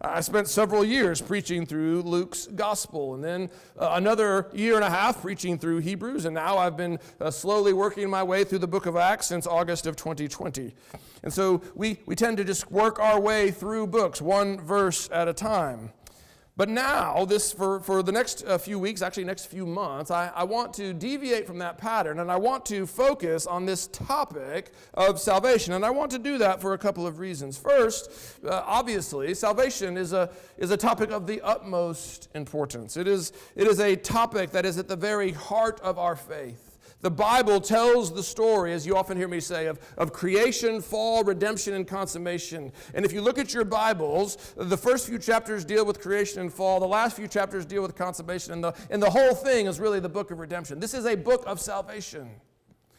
I 0.00 0.20
spent 0.20 0.48
several 0.48 0.84
years 0.84 1.20
preaching 1.20 1.64
through 1.64 2.02
Luke's 2.02 2.46
gospel, 2.46 3.14
and 3.14 3.24
then 3.24 3.50
uh, 3.78 3.90
another 3.92 4.48
year 4.52 4.74
and 4.74 4.84
a 4.84 4.90
half 4.90 5.22
preaching 5.22 5.58
through 5.58 5.78
Hebrews, 5.78 6.26
and 6.26 6.34
now 6.34 6.58
I've 6.58 6.76
been 6.76 6.98
uh, 7.20 7.30
slowly 7.30 7.72
working 7.72 8.10
my 8.10 8.22
way 8.22 8.44
through 8.44 8.58
the 8.58 8.68
book 8.68 8.86
of 8.86 8.96
Acts 8.96 9.26
since 9.26 9.46
August 9.46 9.86
of 9.86 9.96
2020. 9.96 10.74
And 11.22 11.32
so 11.32 11.62
we, 11.74 11.98
we 12.06 12.14
tend 12.14 12.36
to 12.36 12.44
just 12.44 12.70
work 12.70 12.98
our 12.98 13.18
way 13.18 13.50
through 13.50 13.86
books, 13.86 14.20
one 14.20 14.60
verse 14.60 15.08
at 15.10 15.28
a 15.28 15.32
time. 15.32 15.90
But 16.56 16.70
now, 16.70 17.26
this 17.26 17.52
for, 17.52 17.80
for 17.80 18.02
the 18.02 18.12
next 18.12 18.42
uh, 18.46 18.56
few 18.56 18.78
weeks, 18.78 19.02
actually 19.02 19.24
next 19.24 19.46
few 19.46 19.66
months, 19.66 20.10
I, 20.10 20.32
I 20.34 20.44
want 20.44 20.72
to 20.74 20.94
deviate 20.94 21.46
from 21.46 21.58
that 21.58 21.76
pattern 21.76 22.18
and 22.18 22.32
I 22.32 22.36
want 22.36 22.64
to 22.66 22.86
focus 22.86 23.46
on 23.46 23.66
this 23.66 23.88
topic 23.88 24.72
of 24.94 25.20
salvation. 25.20 25.74
And 25.74 25.84
I 25.84 25.90
want 25.90 26.10
to 26.12 26.18
do 26.18 26.38
that 26.38 26.62
for 26.62 26.72
a 26.72 26.78
couple 26.78 27.06
of 27.06 27.18
reasons. 27.18 27.58
First, 27.58 28.10
uh, 28.42 28.62
obviously, 28.64 29.34
salvation 29.34 29.98
is 29.98 30.14
a, 30.14 30.30
is 30.56 30.70
a 30.70 30.78
topic 30.78 31.10
of 31.10 31.26
the 31.26 31.42
utmost 31.42 32.30
importance. 32.34 32.96
It 32.96 33.06
is, 33.06 33.34
it 33.54 33.66
is 33.66 33.78
a 33.78 33.94
topic 33.94 34.50
that 34.52 34.64
is 34.64 34.78
at 34.78 34.88
the 34.88 34.96
very 34.96 35.32
heart 35.32 35.78
of 35.80 35.98
our 35.98 36.16
faith. 36.16 36.65
The 37.06 37.10
Bible 37.10 37.60
tells 37.60 38.12
the 38.12 38.22
story, 38.24 38.72
as 38.72 38.84
you 38.84 38.96
often 38.96 39.16
hear 39.16 39.28
me 39.28 39.38
say, 39.38 39.66
of, 39.66 39.78
of 39.96 40.12
creation, 40.12 40.80
fall, 40.82 41.22
redemption, 41.22 41.74
and 41.74 41.86
consummation. 41.86 42.72
And 42.94 43.04
if 43.04 43.12
you 43.12 43.20
look 43.20 43.38
at 43.38 43.54
your 43.54 43.64
Bibles, 43.64 44.54
the 44.56 44.76
first 44.76 45.06
few 45.06 45.16
chapters 45.16 45.64
deal 45.64 45.86
with 45.86 46.00
creation 46.00 46.40
and 46.40 46.52
fall, 46.52 46.80
the 46.80 46.88
last 46.88 47.14
few 47.14 47.28
chapters 47.28 47.64
deal 47.64 47.80
with 47.80 47.94
consummation, 47.94 48.54
and 48.54 48.64
the, 48.64 48.74
and 48.90 49.00
the 49.00 49.08
whole 49.08 49.36
thing 49.36 49.66
is 49.66 49.78
really 49.78 50.00
the 50.00 50.08
book 50.08 50.32
of 50.32 50.40
redemption. 50.40 50.80
This 50.80 50.94
is 50.94 51.06
a 51.06 51.14
book 51.14 51.44
of 51.46 51.60
salvation. 51.60 52.28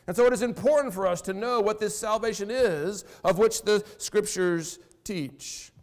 And 0.08 0.16
so 0.16 0.26
it 0.26 0.32
is 0.32 0.42
important 0.42 0.94
for 0.94 1.06
us 1.06 1.20
to 1.24 1.34
know 1.34 1.60
what 1.60 1.82
this 1.82 2.00
salvation 2.00 2.50
is 2.50 3.04
of 3.26 3.38
which 3.38 3.64
the 3.64 3.84
scriptures 3.98 4.80
teach. 5.04 5.74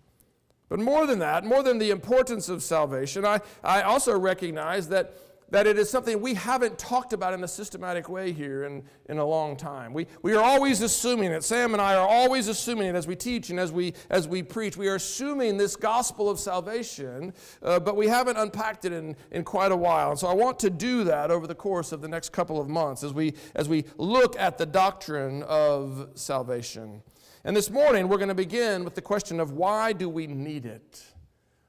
But 0.71 0.81
more 0.81 1.07
than 1.07 1.19
that, 1.19 1.45
more 1.45 1.62
than 1.62 1.76
the 1.76 1.90
importance 1.90 2.49
of 2.49 2.62
salvation, 2.62 3.26
I, 3.26 3.43
I 3.62 3.83
also 3.83 4.19
recognize 4.19 4.88
that 4.88 5.14
that 5.54 5.68
it 5.68 5.78
is 5.78 5.88
something 5.88 6.20
we 6.20 6.34
haven't 6.34 6.76
talked 6.80 7.12
about 7.12 7.32
in 7.32 7.44
a 7.44 7.46
systematic 7.46 8.08
way 8.08 8.32
here 8.32 8.64
in, 8.64 8.82
in 9.08 9.18
a 9.18 9.25
long 9.25 9.56
time. 9.56 9.94
We, 9.94 10.08
we 10.20 10.34
are 10.34 10.42
always 10.42 10.82
assuming 10.82 11.30
it. 11.30 11.44
Sam 11.44 11.75
and 11.75 11.80
I 11.80 11.94
are 11.94 12.08
always 12.08 12.49
assuming 12.49 12.88
it 12.88 12.96
as 12.96 13.06
we 13.06 13.14
teach 13.14 13.50
and 13.50 13.61
as 13.61 13.70
we, 13.70 13.94
as 14.11 14.26
we 14.26 14.42
preach. 14.42 14.76
We 14.76 14.88
are 14.88 14.96
assuming 14.96 15.56
this 15.56 15.76
gospel 15.76 16.28
of 16.28 16.40
salvation, 16.40 17.32
uh, 17.62 17.78
but 17.78 17.94
we 17.94 18.08
haven't 18.08 18.37
unpacked 18.37 18.84
it 18.84 18.92
in, 18.92 19.14
in 19.30 19.44
quite 19.44 19.70
a 19.70 19.76
while. 19.76 20.11
And 20.11 20.18
so 20.18 20.26
I 20.26 20.34
want 20.34 20.58
to 20.58 20.70
do 20.70 21.04
that 21.04 21.30
over 21.30 21.46
the 21.46 21.54
course 21.54 21.92
of 21.92 22.00
the 22.00 22.08
next 22.08 22.32
couple 22.32 22.61
of 22.61 22.68
months 22.68 23.04
as 23.04 23.12
we, 23.12 23.34
as 23.54 23.68
we 23.68 23.84
look 23.96 24.37
at 24.37 24.58
the 24.58 24.66
doctrine 24.66 25.44
of 25.44 26.08
salvation. 26.14 27.00
And 27.44 27.56
this 27.56 27.70
morning 27.70 28.08
we're 28.08 28.16
going 28.18 28.26
to 28.26 28.34
begin 28.34 28.82
with 28.82 28.96
the 28.96 29.02
question 29.02 29.38
of 29.38 29.52
why 29.52 29.92
do 29.92 30.08
we 30.08 30.26
need 30.26 30.66
it? 30.66 31.04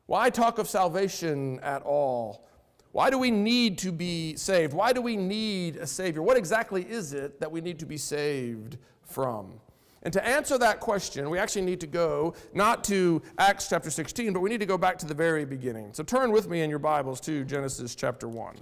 Why 0.07 0.31
talk 0.31 0.57
of 0.57 0.67
salvation 0.67 1.59
at 1.59 1.83
all? 1.83 2.47
Why 2.95 3.09
do 3.09 3.17
we 3.17 3.29
need 3.29 3.77
to 3.79 3.91
be 3.91 4.37
saved? 4.37 4.71
Why 4.71 4.93
do 4.93 5.01
we 5.01 5.17
need 5.17 5.75
a 5.75 5.85
Savior? 5.85 6.21
What 6.21 6.37
exactly 6.37 6.81
is 6.81 7.11
it 7.11 7.41
that 7.41 7.51
we 7.51 7.59
need 7.59 7.77
to 7.79 7.85
be 7.85 7.97
saved 7.97 8.77
from? 9.03 9.59
And 10.03 10.13
to 10.13 10.25
answer 10.25 10.57
that 10.59 10.79
question, 10.79 11.29
we 11.29 11.37
actually 11.37 11.63
need 11.63 11.81
to 11.81 11.87
go 11.87 12.35
not 12.53 12.85
to 12.85 13.21
Acts 13.37 13.67
chapter 13.67 13.89
16, 13.89 14.31
but 14.31 14.39
we 14.39 14.49
need 14.49 14.61
to 14.61 14.65
go 14.65 14.77
back 14.77 14.97
to 14.99 15.05
the 15.05 15.13
very 15.13 15.43
beginning. 15.43 15.89
So 15.91 16.03
turn 16.03 16.31
with 16.31 16.47
me 16.47 16.61
in 16.61 16.69
your 16.69 16.79
Bibles 16.79 17.19
to 17.21 17.43
Genesis 17.43 17.95
chapter 17.95 18.29
1. 18.29 18.55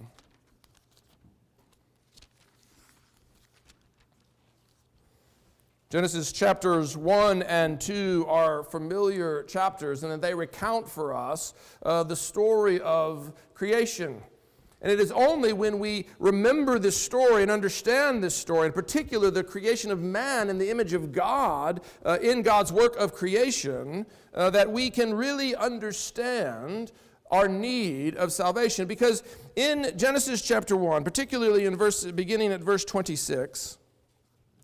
Genesis 5.94 6.32
chapters 6.32 6.98
1 6.98 7.44
and 7.44 7.80
2 7.80 8.26
are 8.28 8.64
familiar 8.64 9.44
chapters, 9.44 10.02
and 10.02 10.20
they 10.24 10.34
recount 10.34 10.90
for 10.90 11.14
us 11.14 11.54
uh, 11.84 12.02
the 12.02 12.16
story 12.16 12.82
of 12.82 13.32
creation. 13.54 14.20
And 14.82 14.92
it 14.92 15.00
is 15.00 15.12
only 15.12 15.54
when 15.54 15.78
we 15.78 16.08
remember 16.18 16.80
this 16.80 16.98
story 16.98 17.44
and 17.44 17.52
understand 17.52 18.24
this 18.24 18.36
story, 18.36 18.66
in 18.66 18.74
particular 18.74 19.30
the 19.30 19.44
creation 19.44 19.92
of 19.92 20.02
man 20.02 20.50
in 20.50 20.58
the 20.58 20.72
image 20.72 20.94
of 20.94 21.12
God, 21.12 21.82
uh, 22.04 22.18
in 22.24 22.42
God's 22.42 22.74
work 22.74 22.96
of 22.96 23.14
creation, 23.14 24.08
uh, 24.34 24.50
that 24.50 24.72
we 24.72 24.90
can 24.90 25.14
really 25.14 25.56
understand 25.56 26.92
our 27.30 27.48
need 27.48 28.16
of 28.16 28.32
salvation. 28.32 28.88
Because 28.88 29.22
in 29.56 29.96
Genesis 29.96 30.42
chapter 30.42 30.76
1, 30.76 31.04
particularly 31.04 31.66
in 31.66 31.76
verse, 31.76 32.04
beginning 32.04 32.52
at 32.52 32.62
verse 32.62 32.84
26, 32.84 33.78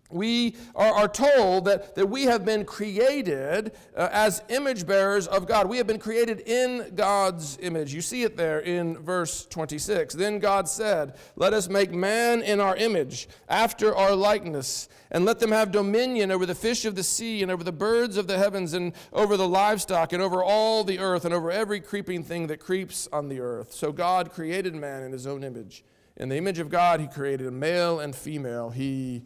we 0.09 0.55
are, 0.75 0.91
are, 0.93 1.07
told 1.07 1.65
that, 1.65 1.95
that 1.95 2.07
we 2.07 2.23
have 2.23 2.43
been 2.43 2.65
created 2.65 3.73
uh, 3.95 4.09
as 4.11 4.41
image 4.49 4.87
bearers 4.87 5.27
of 5.27 5.47
God. 5.47 5.69
We 5.69 5.77
have 5.77 5.87
been 5.87 5.99
created 5.99 6.41
in 6.41 6.93
God's 6.95 7.57
image. 7.61 7.93
You 7.93 8.01
see 8.01 8.23
it 8.23 8.35
there 8.35 8.59
in 8.59 8.97
verse 8.97 9.45
26. 9.45 10.15
Then 10.15 10.39
God 10.39 10.67
said, 10.67 11.15
Let 11.35 11.53
us 11.53 11.69
make 11.69 11.91
man 11.91 12.41
in 12.41 12.59
our 12.59 12.75
image, 12.75 13.29
after 13.47 13.95
our 13.95 14.15
likeness, 14.15 14.89
and 15.11 15.25
let 15.25 15.39
them 15.39 15.51
have 15.51 15.71
dominion 15.71 16.31
over 16.31 16.45
the 16.45 16.55
fish 16.55 16.85
of 16.85 16.95
the 16.95 17.03
sea, 17.03 17.43
and 17.43 17.51
over 17.51 17.63
the 17.63 17.71
birds 17.71 18.17
of 18.17 18.27
the 18.27 18.37
heavens, 18.37 18.73
and 18.73 18.93
over 19.13 19.37
the 19.37 19.47
livestock, 19.47 20.11
and 20.11 20.23
over 20.23 20.43
all 20.43 20.83
the 20.83 20.99
earth, 20.99 21.25
and 21.25 21.33
over 21.33 21.51
every 21.51 21.79
creeping 21.79 22.23
thing 22.23 22.47
that 22.47 22.59
creeps 22.59 23.07
on 23.13 23.29
the 23.29 23.39
earth. 23.39 23.73
So 23.73 23.91
God 23.91 24.31
created 24.31 24.73
man 24.73 25.03
in 25.03 25.11
his 25.11 25.27
own 25.27 25.43
image. 25.43 25.83
In 26.17 26.29
the 26.29 26.37
image 26.37 26.59
of 26.59 26.69
God, 26.69 26.99
he 26.99 27.07
created 27.07 27.47
a 27.47 27.51
male 27.51 27.99
and 27.99 28.13
female. 28.13 28.71
He 28.71 29.23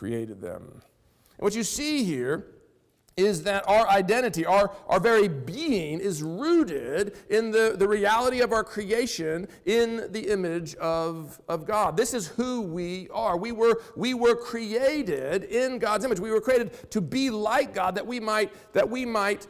created 0.00 0.40
them. 0.40 0.62
And 0.72 0.82
what 1.40 1.54
you 1.54 1.62
see 1.62 2.04
here 2.04 2.46
is 3.18 3.42
that 3.42 3.68
our 3.68 3.86
identity, 3.86 4.46
our, 4.46 4.72
our 4.88 4.98
very 4.98 5.28
being, 5.28 6.00
is 6.00 6.22
rooted 6.22 7.18
in 7.28 7.50
the, 7.50 7.74
the 7.76 7.86
reality 7.86 8.40
of 8.40 8.50
our 8.50 8.64
creation 8.64 9.46
in 9.66 10.10
the 10.10 10.30
image 10.30 10.74
of, 10.76 11.38
of 11.50 11.66
God. 11.66 11.98
This 11.98 12.14
is 12.14 12.28
who 12.28 12.62
we 12.62 13.10
are. 13.12 13.36
We 13.36 13.52
were, 13.52 13.82
we 13.94 14.14
were 14.14 14.34
created 14.34 15.44
in 15.44 15.78
God's 15.78 16.06
image. 16.06 16.18
We 16.18 16.30
were 16.30 16.40
created 16.40 16.90
to 16.92 17.02
be 17.02 17.28
like 17.28 17.74
God 17.74 17.94
that 17.96 18.06
we 18.06 18.20
might, 18.20 18.72
that 18.72 18.88
we 18.88 19.04
might 19.04 19.46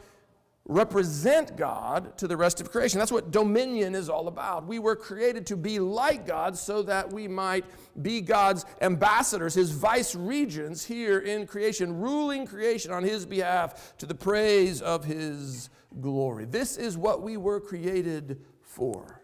represent 0.65 1.57
God 1.57 2.17
to 2.17 2.27
the 2.27 2.37
rest 2.37 2.61
of 2.61 2.71
creation. 2.71 2.99
That's 2.99 3.11
what 3.11 3.31
dominion 3.31 3.95
is 3.95 4.09
all 4.09 4.27
about. 4.27 4.67
We 4.67 4.79
were 4.79 4.95
created 4.95 5.45
to 5.47 5.57
be 5.57 5.79
like 5.79 6.25
God 6.27 6.57
so 6.57 6.83
that 6.83 7.11
we 7.11 7.27
might 7.27 7.65
be 8.01 8.21
God's 8.21 8.65
ambassadors, 8.81 9.55
his 9.55 9.71
vice 9.71 10.15
regents 10.15 10.85
here 10.85 11.19
in 11.19 11.47
creation, 11.47 11.99
ruling 11.99 12.45
creation 12.45 12.91
on 12.91 13.03
his 13.03 13.25
behalf 13.25 13.97
to 13.97 14.05
the 14.05 14.15
praise 14.15 14.81
of 14.81 15.03
his 15.03 15.69
glory. 15.99 16.45
This 16.45 16.77
is 16.77 16.97
what 16.97 17.21
we 17.21 17.37
were 17.37 17.59
created 17.59 18.39
for. 18.61 19.21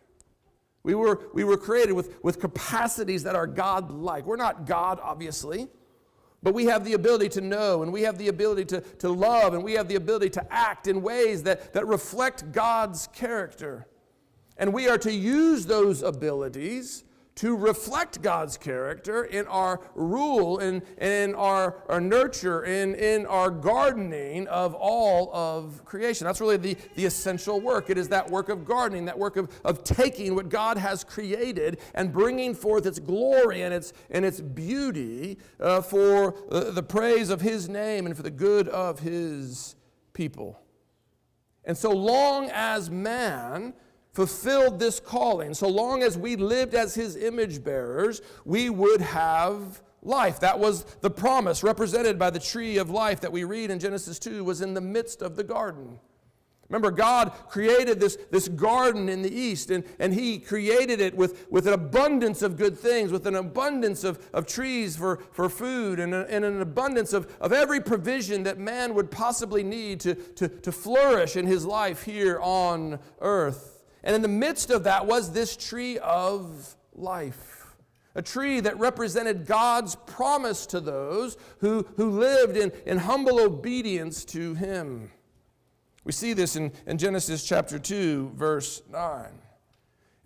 We 0.83 0.95
were, 0.95 1.29
we 1.33 1.43
were 1.43 1.57
created 1.57 1.93
with, 1.93 2.21
with 2.23 2.39
capacities 2.39 3.23
that 3.23 3.35
are 3.35 3.47
God 3.47 3.91
like. 3.91 4.25
We're 4.25 4.37
not 4.37 4.65
God, 4.65 4.99
obviously. 5.03 5.67
But 6.47 6.53
we 6.53 6.63
have 6.67 6.85
the 6.85 6.93
ability 6.93 7.27
to 7.31 7.41
know, 7.41 7.83
and 7.83 7.91
we 7.91 8.03
have 8.03 8.17
the 8.17 8.29
ability 8.29 8.63
to, 8.67 8.79
to 8.79 9.09
love, 9.09 9.53
and 9.53 9.61
we 9.61 9.73
have 9.73 9.89
the 9.89 9.95
ability 9.95 10.29
to 10.29 10.47
act 10.49 10.87
in 10.87 11.01
ways 11.01 11.43
that, 11.43 11.73
that 11.73 11.85
reflect 11.85 12.53
God's 12.53 13.07
character. 13.07 13.85
And 14.55 14.71
we 14.71 14.87
are 14.87 14.97
to 14.99 15.11
use 15.11 15.65
those 15.65 16.03
abilities 16.03 17.03
to 17.37 17.55
reflect 17.55 18.21
God's 18.23 18.57
character 18.57 19.25
in 19.25 19.45
our 19.45 19.79
rule, 19.93 20.57
in, 20.57 20.81
in 20.99 21.35
our, 21.35 21.83
our 21.87 22.01
nurture, 22.01 22.65
in, 22.65 22.95
in 22.95 23.27
our 23.27 23.51
gardening 23.51 24.47
of 24.47 24.73
all 24.73 25.29
of 25.33 25.85
creation. 25.85 26.25
That's 26.25 26.41
really 26.41 26.57
the, 26.57 26.75
the 26.95 27.05
essential 27.05 27.61
work. 27.61 27.91
It 27.91 27.97
is 27.97 28.09
that 28.09 28.29
work 28.29 28.49
of 28.49 28.65
gardening, 28.65 29.05
that 29.05 29.19
work 29.19 29.37
of, 29.37 29.51
of 29.63 29.83
taking 29.83 30.33
what 30.33 30.49
God 30.49 30.79
has 30.79 31.03
created 31.03 31.79
and 31.93 32.11
bringing 32.11 32.55
forth 32.55 32.87
its 32.87 32.97
glory 32.97 33.61
and 33.61 33.71
its, 33.71 33.93
and 34.09 34.25
its 34.25 34.41
beauty 34.41 35.37
uh, 35.59 35.81
for 35.81 36.35
uh, 36.51 36.71
the 36.71 36.83
praise 36.83 37.29
of 37.29 37.41
His 37.41 37.69
name 37.69 38.07
and 38.07 38.17
for 38.17 38.23
the 38.23 38.31
good 38.31 38.67
of 38.67 38.99
His 38.99 39.75
people. 40.13 40.59
And 41.65 41.77
so 41.77 41.91
long 41.91 42.49
as 42.51 42.89
man, 42.89 43.75
fulfilled 44.17 44.79
this 44.79 44.99
calling, 44.99 45.53
so 45.53 45.67
long 45.67 46.01
as 46.01 46.17
we 46.17 46.35
lived 46.35 46.73
as 46.73 46.95
his 46.95 47.15
image 47.15 47.63
bearers, 47.63 48.19
we 48.45 48.67
would 48.67 48.99
have 48.99 49.83
life. 50.01 50.39
That 50.39 50.57
was 50.57 50.85
the 51.01 51.11
promise 51.11 51.61
represented 51.61 52.17
by 52.17 52.31
the 52.31 52.39
tree 52.39 52.79
of 52.79 52.89
life 52.89 53.21
that 53.21 53.31
we 53.31 53.43
read 53.43 53.69
in 53.69 53.77
Genesis 53.77 54.17
2 54.17 54.43
was 54.43 54.61
in 54.61 54.73
the 54.73 54.81
midst 54.81 55.21
of 55.21 55.35
the 55.35 55.43
garden. 55.43 55.99
Remember, 56.67 56.89
God 56.89 57.31
created 57.47 57.99
this, 57.99 58.17
this 58.31 58.47
garden 58.47 59.07
in 59.07 59.21
the 59.21 59.31
east, 59.31 59.69
and, 59.69 59.83
and 59.99 60.15
He 60.15 60.39
created 60.39 60.99
it 60.99 61.15
with, 61.15 61.45
with 61.51 61.67
an 61.67 61.73
abundance 61.73 62.41
of 62.41 62.57
good 62.57 62.75
things, 62.75 63.11
with 63.11 63.27
an 63.27 63.35
abundance 63.35 64.03
of, 64.03 64.27
of 64.33 64.47
trees 64.47 64.97
for, 64.97 65.17
for 65.31 65.47
food, 65.47 65.99
and, 65.99 66.15
a, 66.15 66.25
and 66.27 66.43
an 66.43 66.59
abundance 66.59 67.13
of, 67.13 67.31
of 67.39 67.53
every 67.53 67.81
provision 67.81 68.41
that 68.43 68.57
man 68.57 68.95
would 68.95 69.11
possibly 69.11 69.61
need 69.61 69.99
to, 69.99 70.15
to, 70.15 70.49
to 70.49 70.71
flourish 70.71 71.35
in 71.35 71.45
his 71.45 71.67
life 71.67 72.01
here 72.01 72.39
on 72.41 72.97
earth. 73.21 73.75
And 74.07 74.15
in 74.15 74.21
the 74.21 74.29
midst 74.29 74.69
of 74.69 74.85
that 74.85 75.05
was 75.05 75.33
this 75.33 75.57
tree 75.57 75.97
of 75.97 76.77
life, 76.95 77.75
a 78.15 78.21
tree 78.21 78.61
that 78.61 78.79
represented 78.79 79.45
God's 79.45 79.95
promise 79.95 80.65
to 80.67 80.79
those 80.79 81.35
who, 81.59 81.85
who 81.97 82.11
lived 82.11 82.55
in, 82.55 82.71
in 82.85 82.99
humble 82.99 83.41
obedience 83.41 84.23
to 84.25 84.53
Him. 84.53 85.11
We 86.05 86.13
see 86.13 86.31
this 86.31 86.55
in, 86.55 86.71
in 86.85 86.97
Genesis 86.97 87.45
chapter 87.45 87.77
2, 87.77 88.31
verse 88.33 88.81
9. 88.89 89.25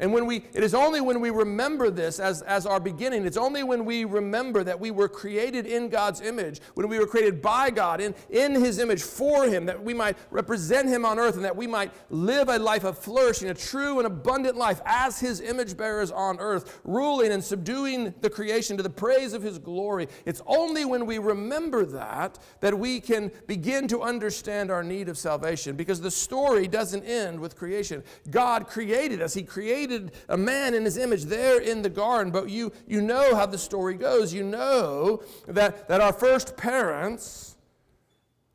And 0.01 0.11
when 0.11 0.25
we, 0.25 0.37
it 0.55 0.63
is 0.63 0.73
only 0.73 0.99
when 0.99 1.21
we 1.21 1.29
remember 1.29 1.91
this 1.91 2.19
as, 2.19 2.41
as 2.41 2.65
our 2.65 2.79
beginning, 2.79 3.23
it's 3.23 3.37
only 3.37 3.61
when 3.61 3.85
we 3.85 4.03
remember 4.03 4.63
that 4.63 4.79
we 4.79 4.89
were 4.89 5.07
created 5.07 5.67
in 5.67 5.89
God's 5.89 6.21
image, 6.21 6.59
when 6.73 6.89
we 6.89 6.97
were 6.97 7.05
created 7.05 7.39
by 7.39 7.69
God, 7.69 8.01
in, 8.01 8.15
in 8.31 8.55
His 8.55 8.79
image, 8.79 9.03
for 9.03 9.45
Him, 9.45 9.67
that 9.67 9.81
we 9.81 9.93
might 9.93 10.17
represent 10.31 10.89
Him 10.89 11.05
on 11.05 11.19
earth 11.19 11.35
and 11.35 11.45
that 11.45 11.55
we 11.55 11.67
might 11.67 11.93
live 12.09 12.49
a 12.49 12.57
life 12.57 12.83
of 12.83 12.97
flourishing, 12.97 13.51
a 13.51 13.53
true 13.53 13.99
and 13.99 14.07
abundant 14.07 14.57
life 14.57 14.81
as 14.85 15.19
His 15.19 15.39
image 15.39 15.77
bearers 15.77 16.09
on 16.09 16.39
earth, 16.39 16.81
ruling 16.83 17.31
and 17.31 17.43
subduing 17.43 18.11
the 18.21 18.29
creation 18.29 18.77
to 18.77 18.83
the 18.83 18.89
praise 18.89 19.33
of 19.33 19.43
His 19.43 19.59
glory. 19.59 20.07
It's 20.25 20.41
only 20.47 20.83
when 20.83 21.05
we 21.05 21.19
remember 21.19 21.85
that 21.85 22.39
that 22.61 22.77
we 22.77 22.99
can 22.99 23.31
begin 23.45 23.87
to 23.89 24.01
understand 24.01 24.71
our 24.71 24.81
need 24.81 25.09
of 25.09 25.17
salvation 25.17 25.75
because 25.75 26.01
the 26.01 26.09
story 26.09 26.67
doesn't 26.67 27.03
end 27.03 27.39
with 27.39 27.55
creation. 27.55 28.03
God 28.31 28.65
created 28.65 29.21
us, 29.21 29.35
He 29.35 29.43
created 29.91 30.11
a 30.29 30.37
man 30.37 30.73
in 30.73 30.85
his 30.85 30.97
image 30.97 31.25
there 31.25 31.59
in 31.59 31.81
the 31.81 31.89
garden. 31.89 32.31
But 32.31 32.49
you, 32.49 32.71
you 32.87 33.01
know 33.01 33.35
how 33.35 33.45
the 33.45 33.57
story 33.57 33.95
goes. 33.95 34.33
You 34.33 34.43
know 34.43 35.23
that, 35.47 35.87
that 35.87 36.01
our 36.01 36.13
first 36.13 36.57
parents 36.57 37.57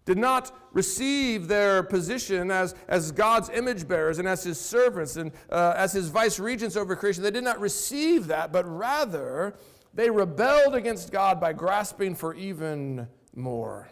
did 0.04 0.18
not 0.18 0.56
receive 0.72 1.48
their 1.48 1.82
position 1.82 2.50
as, 2.50 2.74
as 2.88 3.10
God's 3.10 3.50
image 3.50 3.88
bearers 3.88 4.18
and 4.18 4.28
as 4.28 4.44
his 4.44 4.58
servants 4.58 5.16
and 5.16 5.32
uh, 5.50 5.74
as 5.76 5.92
his 5.92 6.08
vice 6.08 6.38
regents 6.38 6.76
over 6.76 6.94
creation. 6.94 7.22
They 7.22 7.32
did 7.32 7.44
not 7.44 7.60
receive 7.60 8.28
that, 8.28 8.52
but 8.52 8.64
rather 8.68 9.56
they 9.92 10.08
rebelled 10.08 10.74
against 10.74 11.10
God 11.10 11.40
by 11.40 11.52
grasping 11.52 12.14
for 12.14 12.34
even 12.34 13.08
more. 13.34 13.90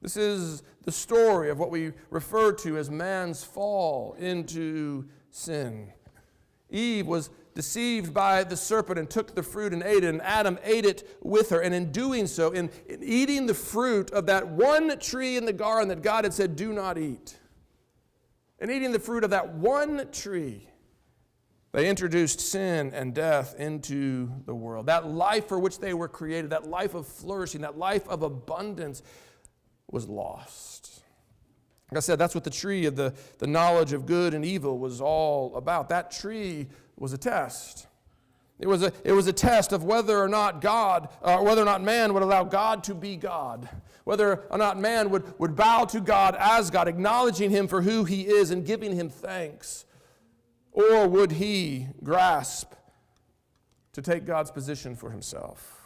This 0.00 0.16
is 0.16 0.62
the 0.84 0.92
story 0.92 1.50
of 1.50 1.58
what 1.58 1.70
we 1.70 1.92
refer 2.10 2.52
to 2.52 2.76
as 2.76 2.90
man's 2.90 3.42
fall 3.42 4.14
into 4.18 5.08
sin. 5.30 5.92
Eve 6.72 7.06
was 7.06 7.30
deceived 7.54 8.14
by 8.14 8.44
the 8.44 8.56
serpent 8.56 8.98
and 8.98 9.08
took 9.08 9.34
the 9.34 9.42
fruit 9.42 9.72
and 9.72 9.82
ate 9.82 10.04
it, 10.04 10.08
and 10.08 10.22
Adam 10.22 10.58
ate 10.64 10.86
it 10.86 11.18
with 11.22 11.50
her. 11.50 11.60
And 11.60 11.74
in 11.74 11.92
doing 11.92 12.26
so, 12.26 12.50
in, 12.50 12.70
in, 12.88 13.02
eating 13.02 13.46
the 13.46 13.54
fruit 13.54 14.10
of 14.10 14.26
that 14.26 14.48
one 14.48 14.98
tree 14.98 15.36
in 15.36 15.44
the 15.44 15.52
garden 15.52 15.88
that 15.88 16.02
God 16.02 16.24
had 16.24 16.32
said, 16.32 16.56
do 16.56 16.72
not 16.72 16.98
eat, 16.98 17.36
and 18.58 18.70
eating 18.70 18.92
the 18.92 18.98
fruit 18.98 19.24
of 19.24 19.30
that 19.30 19.54
one 19.54 20.08
tree, 20.12 20.68
they 21.72 21.88
introduced 21.88 22.40
sin 22.40 22.92
and 22.94 23.14
death 23.14 23.54
into 23.58 24.30
the 24.46 24.54
world. 24.54 24.86
That 24.86 25.06
life 25.06 25.48
for 25.48 25.58
which 25.58 25.78
they 25.78 25.94
were 25.94 26.08
created, 26.08 26.50
that 26.50 26.68
life 26.68 26.94
of 26.94 27.06
flourishing, 27.06 27.62
that 27.62 27.78
life 27.78 28.06
of 28.08 28.22
abundance, 28.22 29.02
was 29.90 30.08
lost. 30.08 30.71
Like 31.92 31.98
I 31.98 32.00
said, 32.00 32.18
that's 32.18 32.34
what 32.34 32.44
the 32.44 32.48
tree 32.48 32.86
of 32.86 32.96
the, 32.96 33.12
the 33.36 33.46
knowledge 33.46 33.92
of 33.92 34.06
good 34.06 34.32
and 34.32 34.46
evil 34.46 34.78
was 34.78 35.02
all 35.02 35.54
about. 35.54 35.90
That 35.90 36.10
tree 36.10 36.68
was 36.96 37.12
a 37.12 37.18
test. 37.18 37.86
It 38.58 38.66
was 38.66 38.82
a, 38.82 38.94
it 39.04 39.12
was 39.12 39.26
a 39.26 39.32
test 39.32 39.74
of 39.74 39.84
whether 39.84 40.16
or 40.16 40.26
not 40.26 40.62
God, 40.62 41.10
uh, 41.22 41.40
whether 41.40 41.60
or 41.60 41.66
not 41.66 41.82
man 41.82 42.14
would 42.14 42.22
allow 42.22 42.44
God 42.44 42.82
to 42.84 42.94
be 42.94 43.16
God. 43.16 43.68
Whether 44.04 44.36
or 44.48 44.56
not 44.56 44.80
man 44.80 45.10
would, 45.10 45.38
would 45.38 45.54
bow 45.54 45.84
to 45.84 46.00
God 46.00 46.34
as 46.38 46.70
God, 46.70 46.88
acknowledging 46.88 47.50
him 47.50 47.68
for 47.68 47.82
who 47.82 48.04
he 48.04 48.22
is 48.22 48.50
and 48.50 48.64
giving 48.64 48.96
him 48.96 49.10
thanks. 49.10 49.84
Or 50.72 51.06
would 51.06 51.32
he 51.32 51.88
grasp 52.02 52.72
to 53.92 54.00
take 54.00 54.24
God's 54.24 54.50
position 54.50 54.96
for 54.96 55.10
himself? 55.10 55.81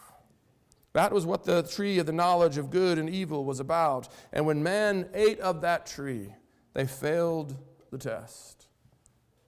That 0.97 1.12
was 1.12 1.26
what 1.26 1.45
the 1.45 1.62
tree 1.62 1.99
of 1.99 2.07
the 2.07 2.12
knowledge 2.12 2.57
of 2.57 2.71
good 2.71 2.99
and 2.99 3.11
evil 3.11 3.45
was 3.45 3.61
about. 3.61 4.09
And 4.33 4.47
when 4.47 4.62
man 4.62 5.11
ate 5.12 5.38
of 5.41 5.61
that 5.61 5.85
tree, 5.85 6.33
they 6.73 6.87
failed 6.87 7.55
the 7.91 7.99
test. 7.99 8.69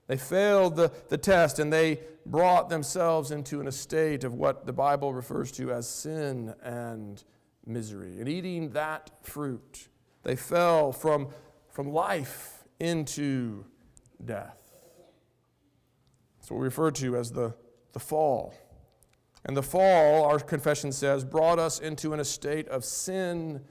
They 0.08 0.18
failed 0.18 0.76
the, 0.76 0.92
the 1.08 1.16
test 1.16 1.58
and 1.58 1.72
they 1.72 2.00
brought 2.26 2.68
themselves 2.68 3.30
into 3.30 3.62
an 3.62 3.66
estate 3.66 4.24
of 4.24 4.34
what 4.34 4.66
the 4.66 4.74
Bible 4.74 5.14
refers 5.14 5.50
to 5.52 5.72
as 5.72 5.88
sin 5.88 6.54
and 6.62 7.24
misery. 7.64 8.20
And 8.20 8.28
eating 8.28 8.68
that 8.72 9.10
fruit, 9.22 9.88
they 10.24 10.36
fell 10.36 10.92
from, 10.92 11.28
from 11.70 11.94
life 11.94 12.62
into 12.78 13.64
death. 14.22 14.70
That's 16.36 16.50
what 16.50 16.58
we 16.60 16.64
refer 16.64 16.90
to 16.90 17.16
as 17.16 17.32
the, 17.32 17.54
the 17.94 18.00
fall. 18.00 18.52
And 19.44 19.56
the 19.56 19.62
fall, 19.62 20.24
our 20.24 20.38
confession 20.38 20.92
says, 20.92 21.24
brought 21.24 21.58
us 21.58 21.78
into 21.78 22.12
an 22.12 22.20
estate 22.20 22.68
of 22.68 22.84
sin 22.84 23.62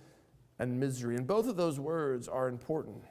and 0.60 0.80
misery. 0.80 1.16
And 1.16 1.28
both 1.28 1.48
of 1.48 1.56
those 1.56 1.80
words 1.80 2.28
are 2.28 2.48
important. 2.48 3.04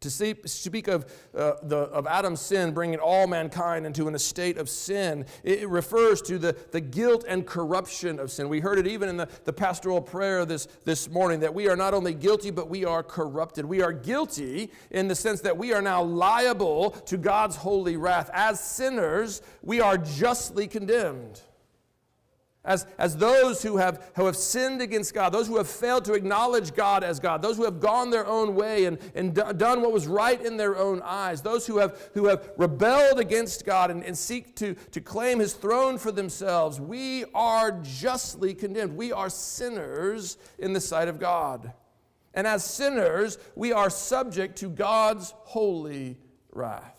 To 0.00 0.10
speak 0.10 0.88
of, 0.88 1.10
uh, 1.34 1.54
the, 1.62 1.76
of 1.76 2.06
Adam's 2.06 2.40
sin 2.40 2.72
bringing 2.72 2.98
all 2.98 3.26
mankind 3.26 3.86
into 3.86 4.06
an 4.08 4.14
estate 4.14 4.58
of 4.58 4.68
sin, 4.68 5.24
it 5.42 5.68
refers 5.68 6.20
to 6.22 6.38
the, 6.38 6.54
the 6.70 6.80
guilt 6.80 7.24
and 7.26 7.46
corruption 7.46 8.18
of 8.18 8.30
sin. 8.30 8.48
We 8.48 8.60
heard 8.60 8.78
it 8.78 8.86
even 8.86 9.08
in 9.08 9.16
the, 9.16 9.28
the 9.44 9.52
pastoral 9.52 10.02
prayer 10.02 10.44
this, 10.44 10.68
this 10.84 11.08
morning 11.08 11.40
that 11.40 11.54
we 11.54 11.68
are 11.68 11.76
not 11.76 11.94
only 11.94 12.12
guilty, 12.12 12.50
but 12.50 12.68
we 12.68 12.84
are 12.84 13.02
corrupted. 13.02 13.64
We 13.64 13.80
are 13.82 13.92
guilty 13.92 14.70
in 14.90 15.08
the 15.08 15.14
sense 15.14 15.40
that 15.40 15.56
we 15.56 15.72
are 15.72 15.82
now 15.82 16.02
liable 16.02 16.90
to 16.90 17.16
God's 17.16 17.56
holy 17.56 17.96
wrath. 17.96 18.30
As 18.34 18.60
sinners, 18.60 19.40
we 19.62 19.80
are 19.80 19.96
justly 19.96 20.66
condemned 20.66 21.40
as, 22.66 22.86
as 22.98 23.16
those 23.16 23.62
who 23.62 23.76
have, 23.76 24.10
who 24.16 24.26
have 24.26 24.36
sinned 24.36 24.82
against 24.82 25.14
God, 25.14 25.32
those 25.32 25.46
who 25.46 25.56
have 25.56 25.68
failed 25.68 26.04
to 26.06 26.14
acknowledge 26.14 26.74
God 26.74 27.04
as 27.04 27.20
God, 27.20 27.40
those 27.40 27.56
who 27.56 27.64
have 27.64 27.80
gone 27.80 28.10
their 28.10 28.26
own 28.26 28.54
way 28.54 28.84
and, 28.84 28.98
and 29.14 29.34
d- 29.34 29.42
done 29.56 29.80
what 29.80 29.92
was 29.92 30.06
right 30.06 30.44
in 30.44 30.56
their 30.56 30.76
own 30.76 31.00
eyes, 31.02 31.40
those 31.40 31.66
who 31.66 31.78
have, 31.78 32.10
who 32.14 32.26
have 32.26 32.50
rebelled 32.56 33.20
against 33.20 33.64
God 33.64 33.90
and, 33.90 34.04
and 34.04 34.18
seek 34.18 34.56
to, 34.56 34.74
to 34.90 35.00
claim 35.00 35.38
his 35.38 35.54
throne 35.54 35.96
for 35.96 36.10
themselves, 36.10 36.80
we 36.80 37.24
are 37.34 37.70
justly 37.82 38.52
condemned. 38.52 38.96
We 38.96 39.12
are 39.12 39.30
sinners 39.30 40.36
in 40.58 40.72
the 40.72 40.80
sight 40.80 41.08
of 41.08 41.20
God. 41.20 41.72
And 42.34 42.46
as 42.46 42.64
sinners, 42.64 43.38
we 43.54 43.72
are 43.72 43.88
subject 43.88 44.56
to 44.58 44.68
God's 44.68 45.32
holy 45.44 46.18
wrath. 46.52 46.95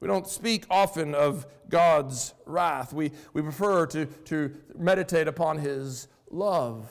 We 0.00 0.08
don't 0.08 0.26
speak 0.26 0.64
often 0.70 1.14
of 1.14 1.46
God's 1.68 2.34
wrath. 2.46 2.92
We, 2.92 3.12
we 3.32 3.42
prefer 3.42 3.86
to, 3.86 4.06
to 4.06 4.54
meditate 4.76 5.28
upon 5.28 5.58
His 5.58 6.08
love. 6.30 6.88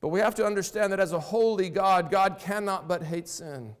But 0.00 0.08
we 0.08 0.20
have 0.20 0.34
to 0.34 0.44
understand 0.44 0.92
that 0.92 1.00
as 1.00 1.12
a 1.12 1.20
holy 1.20 1.70
God, 1.70 2.10
God 2.10 2.38
cannot 2.38 2.86
but 2.86 3.02
hate 3.02 3.28
sin. 3.28 3.74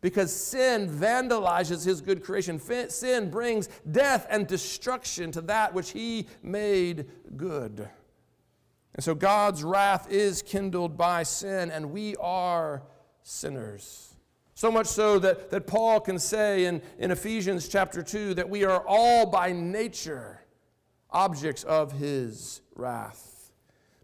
Because 0.00 0.32
sin 0.32 0.88
vandalizes 0.88 1.84
His 1.84 2.00
good 2.00 2.22
creation. 2.22 2.60
Sin 2.88 3.30
brings 3.30 3.68
death 3.90 4.26
and 4.30 4.46
destruction 4.46 5.32
to 5.32 5.40
that 5.42 5.74
which 5.74 5.90
He 5.90 6.28
made 6.42 7.06
good. 7.36 7.88
And 8.94 9.04
so 9.04 9.14
God's 9.14 9.64
wrath 9.64 10.10
is 10.10 10.40
kindled 10.40 10.96
by 10.96 11.24
sin, 11.24 11.70
and 11.70 11.90
we 11.90 12.14
are 12.16 12.82
sinners. 13.22 14.15
So 14.56 14.72
much 14.72 14.86
so 14.86 15.18
that, 15.18 15.50
that 15.50 15.66
Paul 15.66 16.00
can 16.00 16.18
say 16.18 16.64
in, 16.64 16.80
in 16.98 17.10
Ephesians 17.10 17.68
chapter 17.68 18.02
2 18.02 18.32
that 18.34 18.48
we 18.48 18.64
are 18.64 18.82
all 18.88 19.26
by 19.26 19.52
nature 19.52 20.40
objects 21.10 21.62
of 21.62 21.92
his 21.92 22.62
wrath. 22.74 23.52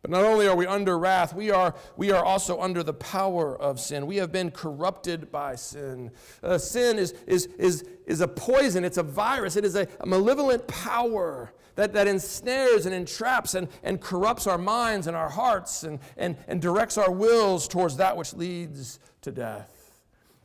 But 0.02 0.10
not 0.10 0.24
only 0.24 0.46
are 0.46 0.54
we 0.54 0.66
under 0.66 0.98
wrath, 0.98 1.34
we 1.34 1.50
are, 1.50 1.74
we 1.96 2.10
are 2.10 2.22
also 2.22 2.60
under 2.60 2.82
the 2.82 2.92
power 2.92 3.58
of 3.58 3.80
sin. 3.80 4.06
We 4.06 4.16
have 4.16 4.30
been 4.30 4.50
corrupted 4.50 5.32
by 5.32 5.54
sin. 5.54 6.10
Uh, 6.42 6.58
sin 6.58 6.98
is, 6.98 7.12
is, 7.26 7.46
is, 7.56 7.88
is 8.06 8.20
a 8.20 8.28
poison, 8.28 8.84
it's 8.84 8.98
a 8.98 9.02
virus, 9.02 9.56
it 9.56 9.64
is 9.64 9.74
a, 9.74 9.88
a 10.00 10.06
malevolent 10.06 10.68
power 10.68 11.54
that, 11.76 11.94
that 11.94 12.06
ensnares 12.06 12.84
and 12.84 12.94
entraps 12.94 13.54
and, 13.54 13.68
and 13.82 14.02
corrupts 14.02 14.46
our 14.46 14.58
minds 14.58 15.06
and 15.06 15.16
our 15.16 15.30
hearts 15.30 15.82
and, 15.82 15.98
and, 16.18 16.36
and 16.46 16.60
directs 16.60 16.98
our 16.98 17.10
wills 17.10 17.66
towards 17.66 17.96
that 17.96 18.18
which 18.18 18.34
leads 18.34 19.00
to 19.22 19.32
death. 19.32 19.81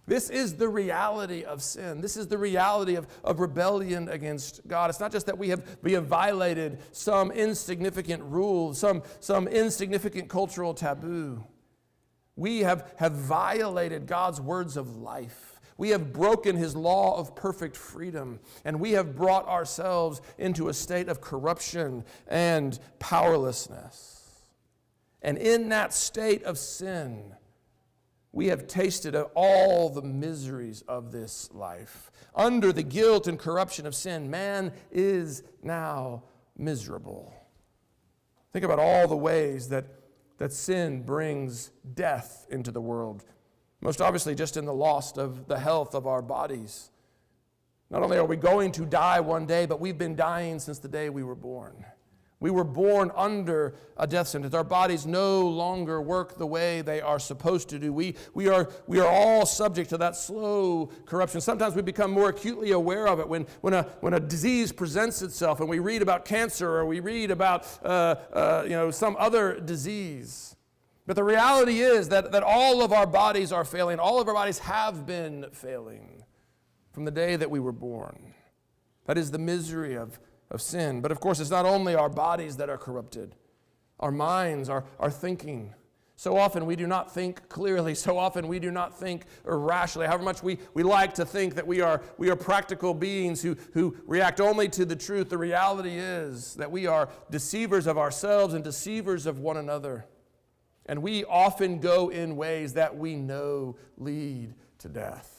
This 0.08 0.30
is 0.30 0.56
the 0.56 0.70
reality 0.70 1.44
of 1.44 1.62
sin. 1.62 2.00
This 2.00 2.16
is 2.16 2.28
the 2.28 2.38
reality 2.38 2.96
of, 2.96 3.08
of 3.26 3.42
rebellion 3.42 4.08
against 4.08 4.66
God. 4.66 4.90
It's 4.90 5.02
not 5.02 5.12
just 5.12 5.26
that 5.26 5.38
we 5.38 5.50
have, 5.50 5.78
we 5.82 5.92
have 5.94 6.06
violated 6.08 6.80
some 6.94 7.30
insignificant 7.30 8.24
rule, 8.24 8.74
some, 8.74 9.04
some 9.20 9.50
insignificant 9.50 10.30
cultural 10.30 10.74
taboo. 10.74 11.44
We 12.38 12.60
have, 12.60 12.94
have 12.96 13.12
violated 13.14 14.06
God's 14.08 14.40
words 14.40 14.78
of 14.78 14.96
life. 14.96 15.60
We 15.78 15.90
have 15.90 16.14
broken 16.14 16.56
his 16.56 16.76
law 16.76 17.20
of 17.20 17.36
perfect 17.36 17.76
freedom, 17.76 18.40
and 18.64 18.80
we 18.80 18.94
have 18.94 19.16
brought 19.16 19.46
ourselves 19.48 20.22
into 20.38 20.70
a 20.70 20.74
state 20.74 21.10
of 21.10 21.20
corruption 21.20 22.06
and 22.28 22.80
powerlessness. 23.00 24.32
And 25.22 25.38
in 25.38 25.70
that 25.70 25.94
state 25.94 26.44
of 26.44 26.58
sin, 26.58 27.36
we 28.38 28.50
have 28.50 28.68
tasted 28.68 29.16
of 29.16 29.32
all 29.34 29.90
the 29.90 30.04
miseries 30.04 30.84
of 30.88 31.12
this 31.12 31.50
life. 31.56 32.12
Under 32.36 32.72
the 32.72 32.84
guilt 32.84 33.26
and 33.26 33.40
corruption 33.40 33.88
of 33.88 33.96
sin, 33.96 34.30
man 34.30 34.72
is 34.92 35.42
now 35.64 36.22
miserable. 36.56 37.34
Think 38.54 38.64
about 38.64 38.78
all 38.78 39.08
the 39.08 39.18
ways 39.18 39.70
that, 39.70 39.86
that 40.38 40.54
sin 40.54 41.02
brings 41.02 41.72
death 41.96 42.46
into 42.52 42.70
the 42.70 42.80
world. 42.80 43.26
Most 43.82 44.02
obviously, 44.02 44.36
just 44.36 44.56
in 44.56 44.66
the 44.66 44.74
loss 44.74 45.18
of 45.18 45.48
the 45.48 45.58
health 45.58 45.96
of 45.96 46.06
our 46.06 46.22
bodies. 46.22 46.92
Not 47.90 48.04
only 48.04 48.20
are 48.20 48.26
we 48.26 48.36
going 48.36 48.72
to 48.74 48.86
die 48.86 49.20
one 49.20 49.48
day, 49.48 49.66
but 49.66 49.80
we've 49.80 49.98
been 49.98 50.16
dying 50.16 50.60
since 50.60 50.78
the 50.78 50.88
day 50.88 51.10
we 51.10 51.24
were 51.24 51.34
born. 51.34 51.84
We 52.40 52.52
were 52.52 52.64
born 52.64 53.12
under 53.16 53.74
a 53.98 54.06
death 54.06 54.28
sentence. 54.28 54.54
Our 54.54 54.64
bodies 54.64 55.08
no 55.08 55.48
longer 55.48 56.00
work 56.00 56.38
the 56.38 56.46
way 56.46 56.84
they 56.84 57.02
are 57.02 57.18
supposed 57.18 57.68
to 57.70 57.80
do. 57.80 57.92
We, 57.92 58.16
we, 58.36 58.48
are, 58.48 58.70
we 58.86 59.00
are 59.00 59.08
all 59.08 59.48
subject 59.48 59.90
to 59.90 59.98
that 59.98 60.16
slow 60.16 60.92
corruption. 61.08 61.42
Sometimes 61.42 61.74
we 61.74 61.82
become 61.82 62.12
more 62.12 62.30
acutely 62.30 62.72
aware 62.72 63.08
of 63.08 63.20
it 63.20 63.28
when, 63.28 63.48
when, 63.62 63.74
a, 63.74 63.84
when 64.02 64.14
a 64.14 64.20
disease 64.20 64.72
presents 64.72 65.24
itself 65.24 65.62
and 65.62 65.68
we 65.68 65.80
read 65.80 66.04
about 66.04 66.26
cancer 66.26 66.70
or 66.70 66.86
we 66.86 67.00
read 67.00 67.32
about 67.32 67.66
uh, 67.84 68.16
uh, 68.32 68.64
you 68.66 68.72
know, 68.72 68.92
some 68.92 69.16
other 69.18 69.60
disease. 69.60 70.56
But 71.08 71.16
the 71.16 71.24
reality 71.24 71.80
is 71.80 72.10
that, 72.10 72.32
that 72.34 72.44
all 72.44 72.84
of 72.84 72.94
our 72.94 73.08
bodies 73.08 73.52
are 73.52 73.66
failing. 73.66 73.98
All 73.98 74.22
of 74.22 74.28
our 74.28 74.36
bodies 74.36 74.60
have 74.60 75.08
been 75.08 75.48
failing 75.54 76.24
from 76.92 77.06
the 77.06 77.12
day 77.12 77.36
that 77.36 77.50
we 77.50 77.60
were 77.60 77.72
born. 77.72 78.34
That 79.06 79.18
is 79.18 79.32
the 79.32 79.40
misery 79.40 79.96
of 79.96 80.20
of 80.50 80.62
sin. 80.62 81.02
But 81.02 81.12
of 81.12 81.20
course, 81.20 81.40
it's 81.40 81.50
not 81.50 81.66
only 81.66 81.96
our 81.96 82.10
bodies 82.10 82.58
that 82.58 82.70
are 82.70 82.78
corrupted, 82.78 83.36
our 84.00 84.12
minds, 84.12 84.70
our, 84.70 84.86
our 85.00 85.12
thinking. 85.12 85.74
So 86.16 86.36
often 86.36 86.66
we 86.66 86.76
do 86.76 86.88
not 86.88 87.14
think 87.14 87.48
clearly. 87.48 87.94
So 87.94 88.18
often 88.18 88.48
we 88.48 88.58
do 88.58 88.72
not 88.72 88.98
think 88.98 89.26
rationally. 89.44 90.08
However 90.08 90.24
much 90.24 90.42
we, 90.42 90.58
we 90.74 90.82
like 90.82 91.14
to 91.16 91.26
think 91.26 91.54
that 91.56 91.68
we 91.68 91.82
are, 91.82 92.02
we 92.18 92.30
are 92.32 92.36
practical 92.36 92.96
beings 92.96 93.42
who, 93.42 93.56
who 93.74 93.96
react 94.08 94.42
only 94.42 94.68
to 94.70 94.84
the 94.84 94.96
truth, 94.96 95.30
the 95.30 95.38
reality 95.38 95.96
is 95.96 96.56
that 96.56 96.72
we 96.72 96.88
are 96.88 97.10
deceivers 97.30 97.86
of 97.86 98.00
ourselves 98.00 98.56
and 98.56 98.64
deceivers 98.64 99.28
of 99.28 99.40
one 99.40 99.58
another. 99.58 100.06
And 100.88 101.04
we 101.04 101.24
often 101.26 101.80
go 101.80 102.10
in 102.10 102.36
ways 102.36 102.74
that 102.74 102.98
we 102.98 103.16
know 103.16 103.78
lead 103.98 104.56
to 104.80 104.90
death. 104.90 105.34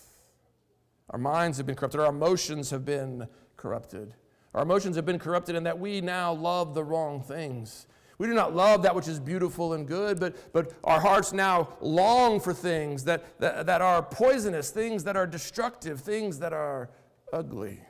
Our 1.11 1.19
minds 1.19 1.57
have 1.57 1.67
been 1.67 1.75
corrupted, 1.75 2.01
our 2.01 2.11
emotions 2.11 2.71
have 2.71 2.85
been 2.85 3.27
corrupted. 3.57 4.15
Our 4.55 4.63
emotions 4.63 4.97
have 4.97 5.07
been 5.07 5.19
corrupted 5.19 5.57
in 5.57 5.65
that 5.65 5.79
we 5.79 6.01
now 6.01 6.33
love 6.33 6.75
the 6.75 6.85
wrong 6.85 7.23
things. 7.23 7.87
We 8.19 8.27
do 8.27 8.35
not 8.35 8.55
love 8.55 8.83
that 8.83 8.97
which 8.97 9.07
is 9.07 9.21
beautiful 9.21 9.75
and 9.75 9.87
good, 9.87 10.19
but, 10.19 10.53
but 10.53 10.73
our 10.83 11.01
hearts 11.01 11.33
now 11.33 11.69
long 11.81 12.41
for 12.41 12.53
things 12.53 13.05
that, 13.05 13.39
that, 13.39 13.67
that 13.67 13.81
are 13.81 14.03
poisonous, 14.03 14.71
things 14.71 15.05
that 15.05 15.17
are 15.17 15.27
destructive, 15.27 16.01
things 16.01 16.41
that 16.41 16.53
are 16.53 16.91
ugly. 17.33 17.81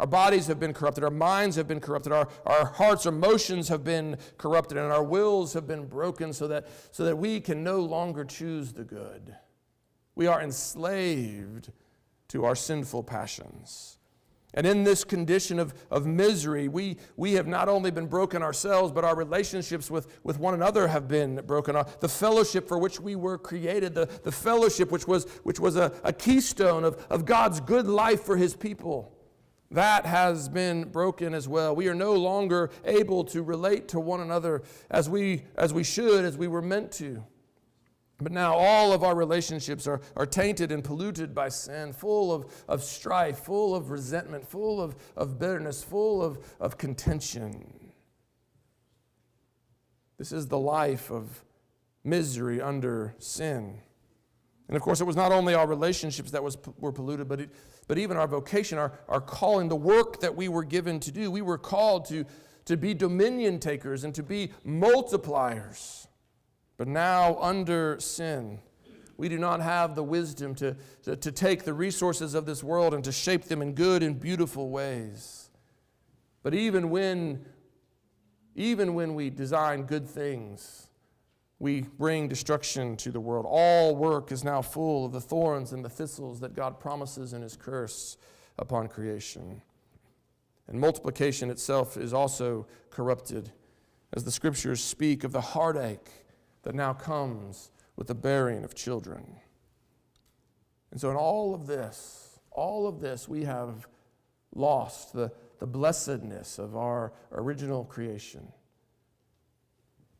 Our 0.00 0.08
bodies 0.08 0.48
have 0.48 0.58
been 0.58 0.74
corrupted, 0.74 1.04
our 1.04 1.10
minds 1.10 1.54
have 1.54 1.68
been 1.68 1.78
corrupted, 1.78 2.12
our, 2.12 2.28
our 2.44 2.64
hearts, 2.64 3.06
our 3.06 3.12
emotions 3.12 3.68
have 3.68 3.84
been 3.84 4.16
corrupted, 4.38 4.76
and 4.76 4.90
our 4.90 5.04
wills 5.04 5.52
have 5.52 5.68
been 5.68 5.86
broken 5.86 6.32
so 6.32 6.48
that, 6.48 6.66
so 6.90 7.04
that 7.04 7.16
we 7.16 7.40
can 7.40 7.62
no 7.62 7.78
longer 7.78 8.24
choose 8.24 8.72
the 8.72 8.82
good. 8.82 9.36
We 10.16 10.26
are 10.26 10.42
enslaved 10.42 11.70
to 12.28 12.44
our 12.44 12.56
sinful 12.56 13.04
passions. 13.04 13.98
And 14.54 14.66
in 14.66 14.84
this 14.84 15.02
condition 15.04 15.58
of, 15.58 15.74
of 15.90 16.06
misery, 16.06 16.68
we, 16.68 16.96
we 17.16 17.32
have 17.34 17.46
not 17.46 17.68
only 17.68 17.90
been 17.90 18.06
broken 18.06 18.42
ourselves, 18.42 18.92
but 18.92 19.04
our 19.04 19.16
relationships 19.16 19.90
with, 19.90 20.20
with 20.22 20.38
one 20.38 20.54
another 20.54 20.86
have 20.86 21.08
been 21.08 21.42
broken. 21.44 21.76
The 22.00 22.08
fellowship 22.08 22.68
for 22.68 22.78
which 22.78 23.00
we 23.00 23.16
were 23.16 23.36
created, 23.36 23.94
the, 23.94 24.06
the 24.22 24.32
fellowship 24.32 24.92
which 24.92 25.08
was, 25.08 25.24
which 25.42 25.58
was 25.58 25.76
a, 25.76 25.92
a 26.04 26.12
keystone 26.12 26.84
of, 26.84 27.04
of 27.10 27.24
God's 27.24 27.60
good 27.60 27.86
life 27.86 28.22
for 28.22 28.36
his 28.36 28.54
people, 28.54 29.10
that 29.72 30.06
has 30.06 30.48
been 30.48 30.84
broken 30.84 31.34
as 31.34 31.48
well. 31.48 31.74
We 31.74 31.88
are 31.88 31.94
no 31.94 32.12
longer 32.12 32.70
able 32.84 33.24
to 33.24 33.42
relate 33.42 33.88
to 33.88 33.98
one 33.98 34.20
another 34.20 34.62
as 34.88 35.10
we, 35.10 35.42
as 35.56 35.74
we 35.74 35.82
should, 35.82 36.24
as 36.24 36.38
we 36.38 36.46
were 36.46 36.62
meant 36.62 36.92
to. 36.92 37.24
But 38.24 38.32
now 38.32 38.54
all 38.54 38.94
of 38.94 39.04
our 39.04 39.14
relationships 39.14 39.86
are, 39.86 40.00
are 40.16 40.24
tainted 40.24 40.72
and 40.72 40.82
polluted 40.82 41.34
by 41.34 41.50
sin, 41.50 41.92
full 41.92 42.32
of, 42.32 42.64
of 42.66 42.82
strife, 42.82 43.40
full 43.40 43.74
of 43.74 43.90
resentment, 43.90 44.48
full 44.48 44.80
of, 44.80 44.96
of 45.14 45.38
bitterness, 45.38 45.84
full 45.84 46.22
of, 46.22 46.38
of 46.58 46.78
contention. 46.78 47.92
This 50.16 50.32
is 50.32 50.48
the 50.48 50.58
life 50.58 51.10
of 51.10 51.44
misery 52.02 52.62
under 52.62 53.14
sin. 53.18 53.78
And 54.68 54.76
of 54.76 54.82
course, 54.82 55.02
it 55.02 55.04
was 55.04 55.16
not 55.16 55.30
only 55.30 55.52
our 55.52 55.66
relationships 55.66 56.30
that 56.30 56.42
was, 56.42 56.56
were 56.78 56.92
polluted, 56.92 57.28
but, 57.28 57.42
it, 57.42 57.50
but 57.88 57.98
even 57.98 58.16
our 58.16 58.26
vocation, 58.26 58.78
our, 58.78 58.92
our 59.06 59.20
calling, 59.20 59.68
the 59.68 59.76
work 59.76 60.20
that 60.20 60.34
we 60.34 60.48
were 60.48 60.64
given 60.64 60.98
to 61.00 61.12
do. 61.12 61.30
We 61.30 61.42
were 61.42 61.58
called 61.58 62.06
to, 62.06 62.24
to 62.64 62.78
be 62.78 62.94
dominion 62.94 63.58
takers 63.58 64.02
and 64.02 64.14
to 64.14 64.22
be 64.22 64.52
multipliers. 64.66 66.06
But 66.76 66.88
now, 66.88 67.36
under 67.40 67.98
sin, 68.00 68.58
we 69.16 69.28
do 69.28 69.38
not 69.38 69.60
have 69.60 69.94
the 69.94 70.02
wisdom 70.02 70.54
to, 70.56 70.76
to, 71.02 71.16
to, 71.16 71.30
take 71.30 71.64
the 71.64 71.74
resources 71.74 72.34
of 72.34 72.46
this 72.46 72.64
world 72.64 72.94
and 72.94 73.04
to 73.04 73.12
shape 73.12 73.44
them 73.44 73.62
in 73.62 73.74
good 73.74 74.02
and 74.02 74.18
beautiful 74.18 74.70
ways. 74.70 75.50
But 76.42 76.54
even 76.54 76.90
when, 76.90 77.44
even 78.56 78.94
when 78.94 79.14
we 79.14 79.30
design 79.30 79.84
good 79.84 80.06
things, 80.08 80.88
we 81.60 81.82
bring 81.82 82.26
destruction 82.26 82.96
to 82.98 83.12
the 83.12 83.20
world. 83.20 83.46
All 83.48 83.94
work 83.94 84.32
is 84.32 84.42
now 84.42 84.60
full 84.60 85.06
of 85.06 85.12
the 85.12 85.20
thorns 85.20 85.72
and 85.72 85.84
the 85.84 85.88
thistles 85.88 86.40
that 86.40 86.54
God 86.54 86.80
promises 86.80 87.32
in 87.32 87.42
His 87.42 87.56
curse 87.56 88.16
upon 88.58 88.88
creation. 88.88 89.62
And 90.66 90.80
multiplication 90.80 91.50
itself 91.50 91.96
is 91.96 92.12
also 92.12 92.66
corrupted, 92.90 93.52
as 94.12 94.24
the 94.24 94.32
scriptures 94.32 94.82
speak 94.82 95.22
of 95.22 95.32
the 95.32 95.40
heartache 95.40 96.23
that 96.64 96.74
now 96.74 96.92
comes 96.92 97.70
with 97.96 98.08
the 98.08 98.14
bearing 98.14 98.64
of 98.64 98.74
children. 98.74 99.36
And 100.90 101.00
so, 101.00 101.10
in 101.10 101.16
all 101.16 101.54
of 101.54 101.66
this, 101.66 102.40
all 102.50 102.86
of 102.86 103.00
this, 103.00 103.28
we 103.28 103.44
have 103.44 103.86
lost 104.54 105.12
the, 105.12 105.32
the 105.58 105.66
blessedness 105.66 106.58
of 106.58 106.76
our 106.76 107.12
original 107.32 107.84
creation. 107.84 108.52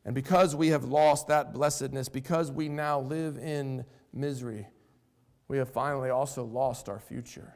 And 0.05 0.15
because 0.15 0.55
we 0.55 0.69
have 0.69 0.85
lost 0.85 1.29
that 1.29 1.55
blessedness, 1.55 2.09
because 2.09 2.51
we 2.51 2.69
now 2.69 3.01
live 3.01 3.39
in 3.39 3.85
misery, 4.13 4.67
we 5.49 5.59
have 5.59 5.71
finally 5.71 6.11
also 6.11 6.45
lost 6.45 6.89
our 6.89 6.99
future 6.99 7.55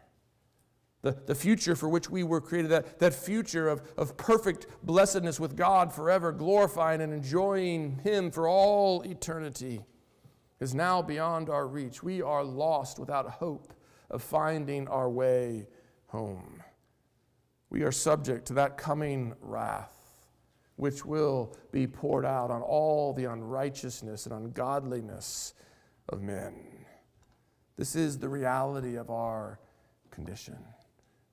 the, 1.03 1.17
the 1.27 1.35
future 1.35 1.77
for 1.77 1.89
which 1.89 2.11
we 2.11 2.25
were 2.25 2.41
created, 2.41 2.71
that, 2.71 2.99
that 2.99 3.15
future 3.15 3.69
of, 3.69 3.83
of 3.97 4.17
perfect 4.17 4.67
blessedness 4.83 5.39
with 5.39 5.57
God 5.57 5.93
forever, 5.93 6.33
glorifying 6.33 7.01
and 7.01 7.13
enjoying 7.13 8.01
Him 8.03 8.31
for 8.31 8.49
all 8.49 9.03
eternity, 9.03 9.85
is 10.61 10.75
now 10.75 11.01
beyond 11.01 11.49
our 11.49 11.69
reach. 11.69 12.03
We 12.03 12.21
are 12.21 12.43
lost 12.43 12.99
without 12.99 13.31
hope 13.31 13.73
of 14.11 14.23
finding 14.23 14.89
our 14.89 15.09
way 15.09 15.69
home. 16.07 16.63
We 17.71 17.83
are 17.83 17.93
subject 17.93 18.47
to 18.47 18.55
that 18.55 18.77
coming 18.77 19.35
wrath, 19.41 19.95
which 20.77 21.05
will 21.05 21.55
be 21.71 21.87
poured 21.87 22.25
out 22.25 22.51
on 22.51 22.63
all 22.63 23.13
the 23.13 23.27
unrighteousness 23.27 24.27
and 24.27 24.35
ungodliness 24.35 25.55
of 26.09 26.23
men. 26.23 26.55
This 27.77 27.95
is 27.95 28.19
the 28.19 28.29
reality 28.29 28.97
of 28.97 29.11
our 29.11 29.61
condition 30.11 30.57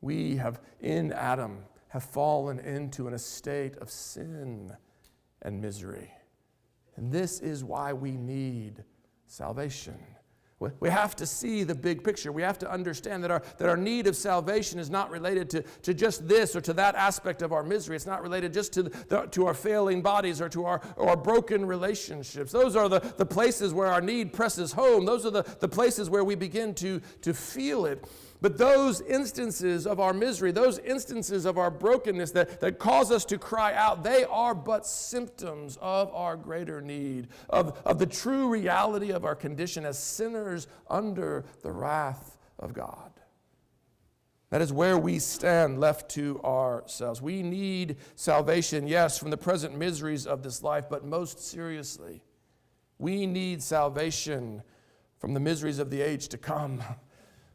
we 0.06 0.36
have 0.36 0.62
in 0.82 1.12
Adam 1.12 1.58
have 1.88 2.04
fallen 2.04 2.60
into 2.60 3.08
an 3.08 3.13
estate 3.13 3.76
of 3.78 3.89
sin 3.89 4.72
and 5.41 5.60
misery. 5.60 6.12
And 6.96 7.12
this 7.12 7.39
is 7.39 7.63
why 7.63 7.91
we 7.91 8.12
need 8.12 8.84
salvation. 9.26 9.98
We 10.80 10.89
have 10.89 11.15
to 11.18 11.26
see 11.26 11.63
the 11.63 11.76
big 11.76 12.04
picture. 12.04 12.32
We 12.32 12.41
have 12.41 12.58
to 12.60 12.72
understand 12.72 13.24
that 13.24 13.32
our, 13.32 13.41
that 13.58 13.68
our 13.68 13.76
need 13.76 14.08
of 14.08 14.15
salvation 14.15 14.80
is 14.80 14.89
not 14.89 15.10
related 15.10 15.50
to, 15.50 15.62
to 15.82 15.94
just 15.94 16.28
this 16.28 16.56
or 16.56 16.62
to 16.62 16.74
that 16.74 16.96
aspect 16.96 17.41
of 17.41 17.52
our 17.52 17.62
misery. 17.62 17.96
It's 17.96 18.06
not 18.06 18.22
related 18.22 18.54
just 18.54 18.72
to, 18.74 18.84
the, 18.84 19.28
to 19.32 19.48
our 19.48 19.54
failing 19.54 20.02
bodies 20.02 20.39
or 20.39 20.48
to 20.50 20.65
our, 20.65 20.82
our 20.98 21.18
broken 21.18 21.65
relationships. 21.65 22.52
Those 22.52 22.76
are 22.76 22.88
the, 22.88 23.00
the 23.18 23.26
places 23.26 23.74
where 23.74 23.88
our 23.88 24.02
need 24.02 24.32
presses 24.32 24.72
home. 24.72 25.06
Those 25.06 25.26
are 25.26 25.32
the, 25.32 25.44
the 25.60 25.68
places 25.68 26.10
where 26.10 26.24
we 26.24 26.36
begin 26.36 26.74
to, 26.76 27.02
to 27.22 27.34
feel 27.34 27.86
it. 27.86 28.06
But 28.41 28.58
those 28.58 29.02
instances 29.02 29.88
of 29.88 30.00
our 30.00 30.13
misery, 30.13 30.52
those 30.52 30.80
instances 30.80 31.45
of 31.45 31.58
our 31.58 31.71
brokenness 31.71 32.32
that, 32.32 32.60
that 32.60 32.80
cause 32.80 33.12
us 33.12 33.26
to 33.26 33.38
cry 33.38 33.74
out, 33.74 34.04
they 34.04 34.26
are 34.26 34.54
but 34.54 34.86
symptoms 34.86 35.78
of 35.82 36.13
our 36.13 36.36
greater 36.36 36.82
need, 36.82 37.30
of, 37.50 37.82
of 37.86 37.98
the 37.98 38.06
true 38.06 38.50
reality 38.50 39.12
of 39.12 39.26
our 39.26 39.36
condition 39.36 39.86
as 39.86 39.98
sinners 39.98 40.67
under 40.89 41.45
the 41.62 41.71
wrath 41.71 42.38
of 42.60 42.74
God. 42.74 43.12
That 44.50 44.62
is 44.62 44.71
where 44.71 44.98
we 44.98 45.19
stand 45.19 45.80
left 45.80 46.10
to 46.12 46.39
ourselves. 46.43 47.21
We 47.21 47.41
need 47.41 47.98
salvation, 48.15 48.88
yes, 48.88 49.17
from 49.17 49.32
the 49.32 49.38
present 49.38 49.78
miseries 49.78 50.28
of 50.28 50.43
this 50.43 50.62
life, 50.62 50.86
but 50.89 51.06
most 51.06 51.39
seriously, 51.39 52.21
we 53.00 53.26
need 53.26 53.63
salvation 53.63 54.62
from 55.17 55.34
the 55.34 55.39
miseries 55.39 55.80
of 55.80 55.89
the 55.89 56.02
age 56.02 56.28
to 56.30 56.38
come 56.38 56.84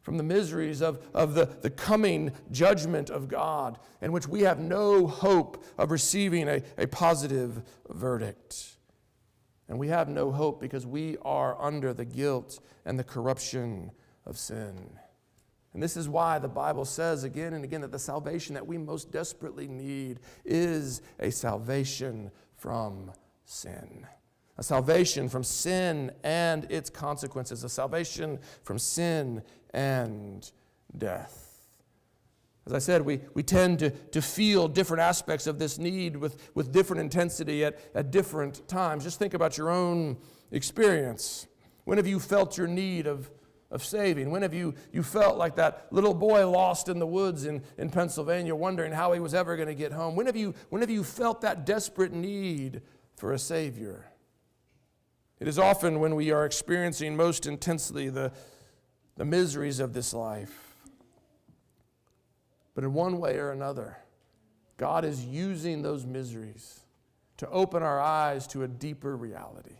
from 0.02 0.16
the 0.16 0.22
miseries 0.22 0.80
of, 0.80 1.04
of 1.14 1.34
the, 1.34 1.46
the 1.60 1.70
coming 1.70 2.32
judgment 2.50 3.10
of 3.10 3.28
God, 3.28 3.78
in 4.00 4.12
which 4.12 4.26
we 4.26 4.42
have 4.42 4.58
no 4.58 5.06
hope 5.06 5.64
of 5.78 5.90
receiving 5.90 6.48
a, 6.48 6.62
a 6.78 6.86
positive 6.86 7.62
verdict. 7.88 8.76
And 9.68 9.78
we 9.78 9.88
have 9.88 10.08
no 10.08 10.32
hope 10.32 10.60
because 10.60 10.86
we 10.86 11.16
are 11.22 11.60
under 11.60 11.94
the 11.94 12.04
guilt 12.04 12.60
and 12.84 12.98
the 12.98 13.04
corruption 13.04 13.92
of 14.26 14.36
sin. 14.36 14.90
And 15.72 15.82
this 15.82 15.96
is 15.96 16.08
why 16.08 16.38
the 16.38 16.48
Bible 16.48 16.84
says 16.84 17.22
again 17.22 17.54
and 17.54 17.62
again 17.62 17.82
that 17.82 17.92
the 17.92 17.98
salvation 17.98 18.54
that 18.54 18.66
we 18.66 18.78
most 18.78 19.12
desperately 19.12 19.68
need 19.68 20.18
is 20.44 21.02
a 21.20 21.30
salvation 21.30 22.32
from 22.56 23.12
sin. 23.44 24.06
A 24.60 24.62
salvation 24.62 25.30
from 25.30 25.42
sin 25.42 26.12
and 26.22 26.70
its 26.70 26.90
consequences, 26.90 27.64
a 27.64 27.68
salvation 27.68 28.38
from 28.62 28.78
sin 28.78 29.42
and 29.72 30.52
death. 30.96 31.46
As 32.66 32.74
I 32.74 32.78
said, 32.78 33.00
we, 33.00 33.20
we 33.32 33.42
tend 33.42 33.78
to, 33.78 33.88
to 33.88 34.20
feel 34.20 34.68
different 34.68 35.00
aspects 35.00 35.46
of 35.46 35.58
this 35.58 35.78
need 35.78 36.14
with, 36.14 36.50
with 36.54 36.72
different 36.72 37.00
intensity 37.00 37.64
at, 37.64 37.80
at 37.94 38.10
different 38.10 38.68
times. 38.68 39.02
Just 39.02 39.18
think 39.18 39.32
about 39.32 39.56
your 39.56 39.70
own 39.70 40.18
experience. 40.50 41.46
When 41.84 41.96
have 41.96 42.06
you 42.06 42.20
felt 42.20 42.58
your 42.58 42.68
need 42.68 43.06
of, 43.06 43.30
of 43.70 43.82
saving? 43.82 44.30
When 44.30 44.42
have 44.42 44.52
you, 44.52 44.74
you 44.92 45.02
felt 45.02 45.38
like 45.38 45.56
that 45.56 45.86
little 45.90 46.12
boy 46.12 46.46
lost 46.46 46.90
in 46.90 46.98
the 46.98 47.06
woods 47.06 47.46
in, 47.46 47.62
in 47.78 47.88
Pennsylvania, 47.88 48.54
wondering 48.54 48.92
how 48.92 49.14
he 49.14 49.20
was 49.20 49.32
ever 49.32 49.56
going 49.56 49.68
to 49.68 49.74
get 49.74 49.92
home? 49.92 50.16
When 50.16 50.26
have, 50.26 50.36
you, 50.36 50.54
when 50.68 50.82
have 50.82 50.90
you 50.90 51.02
felt 51.02 51.40
that 51.40 51.64
desperate 51.64 52.12
need 52.12 52.82
for 53.16 53.32
a 53.32 53.38
Savior? 53.38 54.09
It 55.40 55.48
is 55.48 55.58
often 55.58 56.00
when 56.00 56.14
we 56.14 56.30
are 56.30 56.44
experiencing 56.44 57.16
most 57.16 57.46
intensely 57.46 58.08
the, 58.10 58.30
the 59.16 59.24
miseries 59.24 59.80
of 59.80 59.92
this 59.92 60.14
life 60.14 60.70
but 62.74 62.84
in 62.84 62.94
one 62.94 63.18
way 63.18 63.36
or 63.36 63.50
another, 63.50 63.98
God 64.76 65.04
is 65.04 65.24
using 65.24 65.82
those 65.82 66.06
miseries 66.06 66.80
to 67.36 67.48
open 67.50 67.82
our 67.82 68.00
eyes 68.00 68.46
to 68.48 68.62
a 68.62 68.68
deeper 68.68 69.16
reality. 69.16 69.76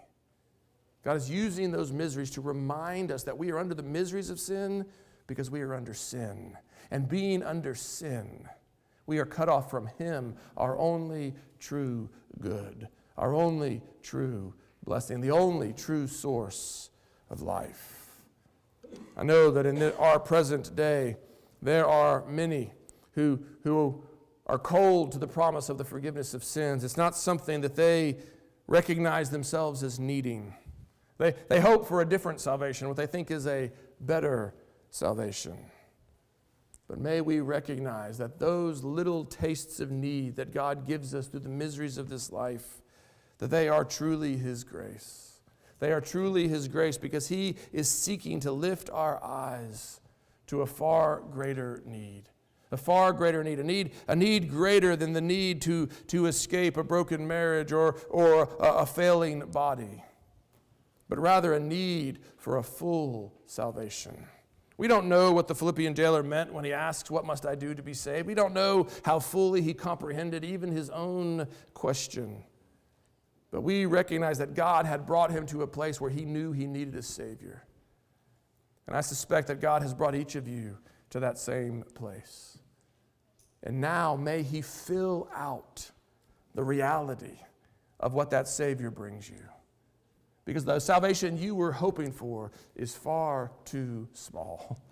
God 1.02 1.16
is 1.16 1.30
using 1.30 1.70
those 1.70 1.92
miseries 1.92 2.30
to 2.32 2.40
remind 2.40 3.10
us 3.10 3.22
that 3.22 3.38
we 3.38 3.50
are 3.50 3.58
under 3.58 3.74
the 3.74 3.82
miseries 3.82 4.28
of 4.28 4.38
sin 4.38 4.84
because 5.26 5.50
we 5.50 5.62
are 5.62 5.74
under 5.74 5.94
sin. 5.94 6.56
And 6.90 7.08
being 7.08 7.42
under 7.42 7.74
sin, 7.74 8.46
we 9.06 9.18
are 9.18 9.24
cut 9.24 9.48
off 9.48 9.70
from 9.70 9.86
Him, 9.98 10.34
our 10.56 10.76
only 10.76 11.34
true 11.58 12.10
good, 12.38 12.88
our 13.16 13.34
only 13.34 13.82
true 14.02 14.52
blessing, 14.84 15.20
the 15.20 15.30
only 15.30 15.72
true 15.72 16.06
source 16.06 16.90
of 17.28 17.42
life. 17.42 18.06
I 19.16 19.22
know 19.22 19.50
that 19.50 19.66
in 19.66 19.82
our 19.98 20.18
present 20.18 20.74
day, 20.74 21.16
there 21.62 21.86
are 21.86 22.24
many 22.26 22.72
who, 23.12 23.40
who 23.62 24.02
are 24.46 24.58
cold 24.58 25.12
to 25.12 25.18
the 25.18 25.28
promise 25.28 25.68
of 25.68 25.78
the 25.78 25.84
forgiveness 25.84 26.34
of 26.34 26.42
sins. 26.42 26.82
It's 26.82 26.96
not 26.96 27.16
something 27.16 27.60
that 27.60 27.76
they 27.76 28.18
recognize 28.66 29.30
themselves 29.30 29.82
as 29.82 30.00
needing. 30.00 30.54
They, 31.18 31.34
they 31.48 31.60
hope 31.60 31.86
for 31.86 32.00
a 32.00 32.08
different 32.08 32.40
salvation, 32.40 32.88
what 32.88 32.96
they 32.96 33.06
think 33.06 33.30
is 33.30 33.46
a 33.46 33.70
better 34.00 34.54
salvation. 34.90 35.56
But 36.88 36.98
may 36.98 37.20
we 37.20 37.40
recognize 37.40 38.18
that 38.18 38.40
those 38.40 38.82
little 38.82 39.24
tastes 39.24 39.78
of 39.78 39.92
need 39.92 40.36
that 40.36 40.52
God 40.52 40.86
gives 40.86 41.14
us 41.14 41.28
through 41.28 41.40
the 41.40 41.48
miseries 41.48 41.98
of 41.98 42.08
this 42.08 42.32
life, 42.32 42.80
that 43.40 43.50
they 43.50 43.68
are 43.68 43.85
truly 43.85 44.37
His 44.37 44.64
grace. 44.64 45.40
They 45.81 45.92
are 45.92 46.00
truly 46.00 46.46
His 46.48 46.68
grace 46.68 46.96
because 46.96 47.29
He 47.29 47.57
is 47.72 47.90
seeking 47.90 48.40
to 48.40 48.53
lift 48.53 48.88
our 48.90 49.22
eyes 49.22 50.00
to 50.46 50.62
a 50.62 50.66
far 50.66 51.22
greater 51.31 51.83
need 51.85 52.31
a 52.72 52.76
far 52.76 53.12
greater 53.12 53.42
need, 53.42 53.59
a 53.59 53.64
need, 53.64 53.90
a 54.07 54.14
need 54.14 54.48
greater 54.48 54.94
than 54.94 55.12
the 55.12 55.20
need 55.20 55.61
to, 55.62 55.88
to 56.07 56.26
escape 56.26 56.76
a 56.76 56.85
broken 56.85 57.26
marriage 57.26 57.72
or, 57.72 57.96
or 58.09 58.42
a, 58.61 58.64
a 58.64 58.87
failing 58.87 59.40
body, 59.40 60.05
but 61.09 61.18
rather 61.18 61.55
a 61.55 61.61
need 61.61 62.20
for 62.37 62.59
a 62.59 62.62
full 62.62 63.35
salvation. 63.46 64.26
We 64.76 64.88
don't 64.88 65.09
know 65.09 65.33
what 65.33 65.46
the 65.48 65.55
Philippian 65.55 65.94
jailer 65.94 66.22
meant 66.22 66.55
when 66.55 66.64
he 66.64 66.72
asks, 66.72 67.11
What 67.11 67.26
must 67.26 67.44
I 67.44 67.55
do 67.55 67.74
to 67.74 67.83
be 67.83 67.92
saved? 67.92 68.26
We 68.26 68.35
don't 68.35 68.55
know 68.55 68.87
how 69.05 69.18
fully 69.18 69.61
he 69.61 69.74
comprehended 69.74 70.44
even 70.44 70.72
his 70.72 70.88
own 70.90 71.48
question. 71.74 72.44
But 73.50 73.62
we 73.62 73.86
recognize 73.86 74.38
that 74.38 74.54
God 74.54 74.86
had 74.86 75.06
brought 75.06 75.30
him 75.30 75.46
to 75.46 75.62
a 75.62 75.66
place 75.66 76.00
where 76.00 76.10
he 76.10 76.24
knew 76.24 76.52
he 76.52 76.66
needed 76.66 76.94
a 76.94 77.02
Savior. 77.02 77.64
And 78.86 78.96
I 78.96 79.00
suspect 79.00 79.48
that 79.48 79.60
God 79.60 79.82
has 79.82 79.94
brought 79.94 80.14
each 80.14 80.34
of 80.34 80.48
you 80.48 80.76
to 81.10 81.20
that 81.20 81.38
same 81.38 81.84
place. 81.94 82.58
And 83.62 83.80
now 83.80 84.16
may 84.16 84.42
He 84.42 84.62
fill 84.62 85.28
out 85.34 85.90
the 86.54 86.64
reality 86.64 87.38
of 87.98 88.14
what 88.14 88.30
that 88.30 88.48
Savior 88.48 88.90
brings 88.90 89.28
you. 89.28 89.42
Because 90.44 90.64
the 90.64 90.80
salvation 90.80 91.36
you 91.38 91.54
were 91.54 91.72
hoping 91.72 92.10
for 92.10 92.50
is 92.74 92.96
far 92.96 93.52
too 93.64 94.08
small. 94.12 94.82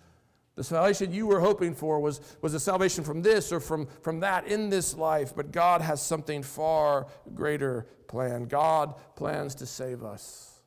The 0.59 0.65
salvation 0.65 1.13
you 1.13 1.29
were 1.29 1.39
hoping 1.39 1.73
for 1.73 2.01
was, 2.01 2.21
was 2.43 2.53
a 2.53 2.59
salvation 2.59 3.05
from 3.05 3.23
this 3.23 3.53
or 3.53 3.61
from, 3.61 3.87
from 4.03 4.19
that 4.21 4.49
in 4.49 4.71
this 4.71 4.97
life, 4.97 5.33
but 5.37 5.53
God 5.53 5.81
has 5.83 6.03
something 6.03 6.43
far 6.43 7.07
greater 7.33 7.87
planned. 8.09 8.49
God 8.49 8.97
plans 9.15 9.55
to 9.55 9.67
save 9.67 10.03
us 10.03 10.61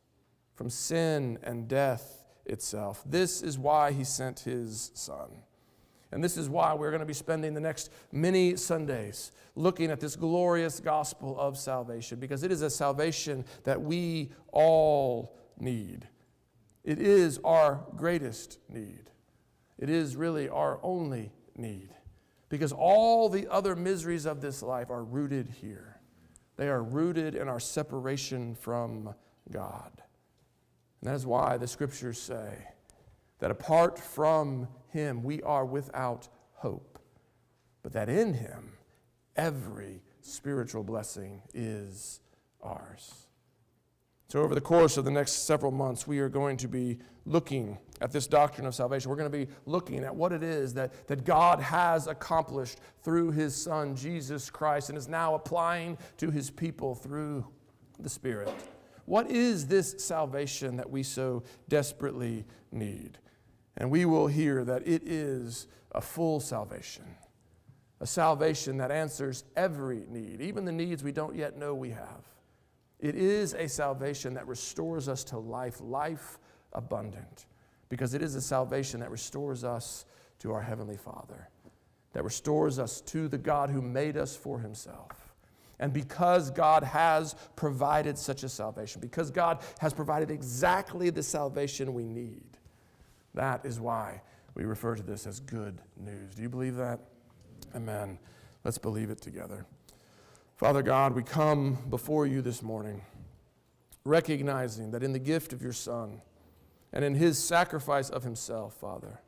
from 0.56 0.70
sin 0.70 1.38
and 1.44 1.68
death 1.68 2.24
itself. 2.46 3.04
This 3.06 3.42
is 3.42 3.60
why 3.60 3.92
He 3.92 4.06
sent 4.06 4.40
His 4.40 4.92
Son. 4.94 5.30
And 6.14 6.24
this 6.24 6.38
is 6.38 6.48
why 6.48 6.74
we're 6.74 6.92
going 6.92 7.02
to 7.02 7.06
be 7.06 7.14
spending 7.14 7.54
the 7.54 7.60
next 7.60 7.92
many 8.14 8.56
Sundays 8.56 9.34
looking 9.58 9.92
at 9.92 10.00
this 10.00 10.16
glorious 10.16 10.80
gospel 10.80 11.38
of 11.38 11.58
salvation, 11.58 12.18
because 12.18 12.44
it 12.44 12.52
is 12.54 12.62
a 12.62 12.70
salvation 12.70 13.44
that 13.66 13.82
we 13.82 14.32
all 14.54 15.36
need. 15.60 16.08
It 16.86 17.00
is 17.00 17.42
our 17.44 17.84
greatest 17.98 18.58
need. 18.70 19.11
It 19.82 19.90
is 19.90 20.16
really 20.16 20.48
our 20.48 20.80
only 20.84 21.34
need, 21.58 21.90
because 22.48 22.72
all 22.72 23.28
the 23.28 23.48
other 23.52 23.76
miseries 23.76 24.26
of 24.26 24.40
this 24.40 24.62
life 24.62 24.90
are 24.90 25.04
rooted 25.04 25.50
here. 25.50 26.00
They 26.56 26.70
are 26.70 26.84
rooted 26.84 27.36
in 27.36 27.50
our 27.50 27.60
separation 27.60 28.56
from 28.56 29.14
God. 29.52 29.92
And 31.02 31.10
that 31.10 31.16
is 31.16 31.26
why 31.26 31.58
the 31.58 31.68
scriptures 31.68 32.22
say 32.22 32.68
that 33.40 33.50
apart 33.50 33.98
from 33.98 34.68
him 34.90 35.24
we 35.24 35.42
are 35.42 35.66
without 35.66 36.28
hope, 36.54 37.00
but 37.82 37.92
that 37.94 38.08
in 38.08 38.36
him 38.36 38.74
every 39.36 40.04
spiritual 40.22 40.84
blessing 40.84 41.42
is 41.56 42.20
ours. 42.62 43.28
So, 44.32 44.44
over 44.44 44.56
the 44.56 44.62
course 44.62 44.96
of 44.96 45.04
the 45.04 45.12
next 45.12 45.46
several 45.46 45.74
months, 45.74 46.08
we 46.08 46.20
are 46.20 46.30
going 46.30 46.56
to 46.56 46.70
be 46.70 47.00
looking 47.26 47.78
at 48.00 48.14
this 48.14 48.28
doctrine 48.28 48.66
of 48.66 48.74
salvation. 48.74 49.10
We're 49.10 49.18
going 49.18 49.30
to 49.30 49.38
be 49.46 49.52
looking 49.66 50.06
at 50.06 50.16
what 50.16 50.32
it 50.32 50.42
is 50.42 50.74
that, 50.76 51.06
that 51.08 51.26
God 51.26 51.60
has 51.60 52.08
accomplished 52.08 52.80
through 53.04 53.32
his 53.32 53.54
Son, 53.54 53.94
Jesus 53.94 54.50
Christ, 54.50 54.88
and 54.88 54.98
is 54.98 55.10
now 55.10 55.36
applying 55.36 55.98
to 56.16 56.32
his 56.32 56.50
people 56.50 56.96
through 56.96 57.46
the 58.00 58.08
Spirit. 58.08 58.48
What 59.04 59.30
is 59.30 59.68
this 59.68 59.96
salvation 59.98 60.78
that 60.78 60.90
we 60.90 61.04
so 61.04 61.44
desperately 61.68 62.46
need? 62.72 63.18
And 63.76 63.92
we 63.92 64.06
will 64.06 64.28
hear 64.28 64.64
that 64.64 64.88
it 64.88 65.06
is 65.06 65.68
a 65.92 66.00
full 66.00 66.40
salvation, 66.40 67.04
a 68.00 68.08
salvation 68.08 68.78
that 68.78 68.92
answers 68.92 69.44
every 69.58 70.06
need, 70.08 70.40
even 70.40 70.64
the 70.64 70.72
needs 70.72 71.04
we 71.04 71.12
don't 71.12 71.36
yet 71.36 71.58
know 71.58 71.76
we 71.76 71.90
have. 71.90 72.31
It 73.02 73.16
is 73.16 73.54
a 73.54 73.68
salvation 73.68 74.36
that 74.36 74.48
restores 74.48 75.10
us 75.10 75.24
to 75.26 75.40
life, 75.40 75.82
life 75.82 76.38
abundant, 76.74 77.48
because 77.90 78.14
it 78.14 78.22
is 78.22 78.36
a 78.36 78.42
salvation 78.42 79.00
that 79.00 79.10
restores 79.10 79.64
us 79.64 80.06
to 80.40 80.54
our 80.54 80.62
Heavenly 80.62 80.98
Father, 80.98 81.50
that 82.14 82.24
restores 82.24 82.78
us 82.80 83.02
to 83.02 83.28
the 83.28 83.38
God 83.38 83.72
who 83.72 83.82
made 83.82 84.18
us 84.18 84.36
for 84.36 84.60
Himself. 84.60 85.34
And 85.80 85.92
because 85.92 86.52
God 86.52 86.84
has 86.84 87.36
provided 87.56 88.16
such 88.18 88.44
a 88.44 88.50
salvation, 88.50 89.02
because 89.02 89.32
God 89.32 89.64
has 89.80 89.94
provided 89.94 90.30
exactly 90.30 91.10
the 91.10 91.24
salvation 91.24 91.96
we 91.96 92.04
need, 92.04 92.44
that 93.34 93.66
is 93.66 93.80
why 93.80 94.22
we 94.54 94.66
refer 94.66 94.96
to 94.96 95.02
this 95.02 95.26
as 95.26 95.40
good 95.40 95.82
news. 95.98 96.36
Do 96.36 96.44
you 96.44 96.50
believe 96.50 96.76
that? 96.76 97.00
Amen. 97.76 98.20
Let's 98.64 98.78
believe 98.78 99.10
it 99.10 99.22
together. 99.22 99.66
Father 100.62 100.84
God, 100.84 101.16
we 101.16 101.24
come 101.24 101.76
before 101.90 102.28
you 102.28 102.44
this 102.44 102.62
morning, 102.62 103.02
recognizing 104.06 104.92
that 104.92 105.02
in 105.02 105.12
the 105.12 105.18
gift 105.18 105.54
of 105.54 105.64
your 105.64 105.74
Son 105.74 106.22
and 106.94 107.04
in 107.04 107.16
his 107.16 107.44
sacrifice 107.44 108.12
of 108.12 108.22
himself, 108.22 108.76
Father, 108.76 109.22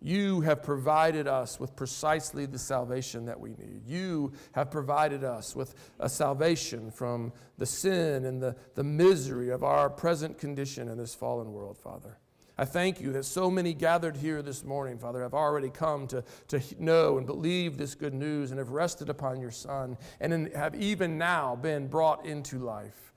you 0.00 0.40
have 0.40 0.62
provided 0.62 1.28
us 1.28 1.60
with 1.60 1.76
precisely 1.76 2.46
the 2.46 2.58
salvation 2.58 3.26
that 3.26 3.38
we 3.38 3.50
need. 3.50 3.82
You 3.86 4.32
have 4.52 4.70
provided 4.70 5.22
us 5.22 5.54
with 5.54 5.74
a 6.00 6.08
salvation 6.08 6.90
from 6.90 7.34
the 7.58 7.66
sin 7.66 8.24
and 8.24 8.42
the, 8.42 8.56
the 8.74 8.84
misery 8.84 9.50
of 9.50 9.62
our 9.62 9.90
present 9.90 10.38
condition 10.38 10.88
in 10.88 10.96
this 10.96 11.14
fallen 11.14 11.52
world, 11.52 11.76
Father. 11.76 12.16
I 12.56 12.64
thank 12.64 13.00
you 13.00 13.12
that 13.12 13.24
so 13.24 13.50
many 13.50 13.74
gathered 13.74 14.16
here 14.16 14.40
this 14.40 14.62
morning, 14.62 14.96
Father, 14.96 15.22
have 15.22 15.34
already 15.34 15.70
come 15.70 16.06
to, 16.08 16.22
to 16.48 16.60
know 16.78 17.18
and 17.18 17.26
believe 17.26 17.76
this 17.76 17.96
good 17.96 18.14
news 18.14 18.50
and 18.52 18.58
have 18.58 18.70
rested 18.70 19.08
upon 19.08 19.40
your 19.40 19.50
Son 19.50 19.98
and 20.20 20.32
in, 20.32 20.50
have 20.52 20.74
even 20.76 21.18
now 21.18 21.56
been 21.56 21.88
brought 21.88 22.24
into 22.24 22.60
life. 22.60 23.12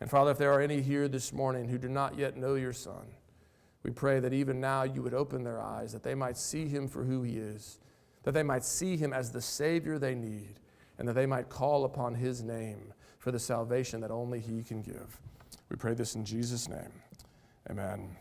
And 0.00 0.08
Father, 0.08 0.30
if 0.30 0.38
there 0.38 0.52
are 0.52 0.60
any 0.62 0.80
here 0.80 1.06
this 1.06 1.32
morning 1.32 1.68
who 1.68 1.76
do 1.76 1.88
not 1.88 2.16
yet 2.16 2.36
know 2.36 2.54
your 2.54 2.72
Son, 2.72 3.06
We 3.82 3.90
pray 3.90 4.20
that 4.20 4.32
even 4.32 4.60
now 4.60 4.84
you 4.84 5.02
would 5.02 5.14
open 5.14 5.42
their 5.42 5.60
eyes, 5.60 5.92
that 5.92 6.02
they 6.02 6.14
might 6.14 6.36
see 6.36 6.68
him 6.68 6.86
for 6.86 7.02
who 7.04 7.22
he 7.22 7.36
is, 7.36 7.78
that 8.22 8.32
they 8.32 8.42
might 8.42 8.64
see 8.64 8.96
him 8.96 9.12
as 9.12 9.32
the 9.32 9.40
Savior 9.40 9.98
they 9.98 10.14
need, 10.14 10.60
and 10.98 11.08
that 11.08 11.14
they 11.14 11.26
might 11.26 11.48
call 11.48 11.84
upon 11.84 12.14
his 12.14 12.42
name 12.42 12.92
for 13.18 13.32
the 13.32 13.38
salvation 13.38 14.00
that 14.00 14.10
only 14.10 14.38
he 14.38 14.62
can 14.62 14.82
give. 14.82 15.20
We 15.68 15.76
pray 15.76 15.94
this 15.94 16.14
in 16.14 16.24
Jesus' 16.24 16.68
name. 16.68 16.92
Amen. 17.70 18.16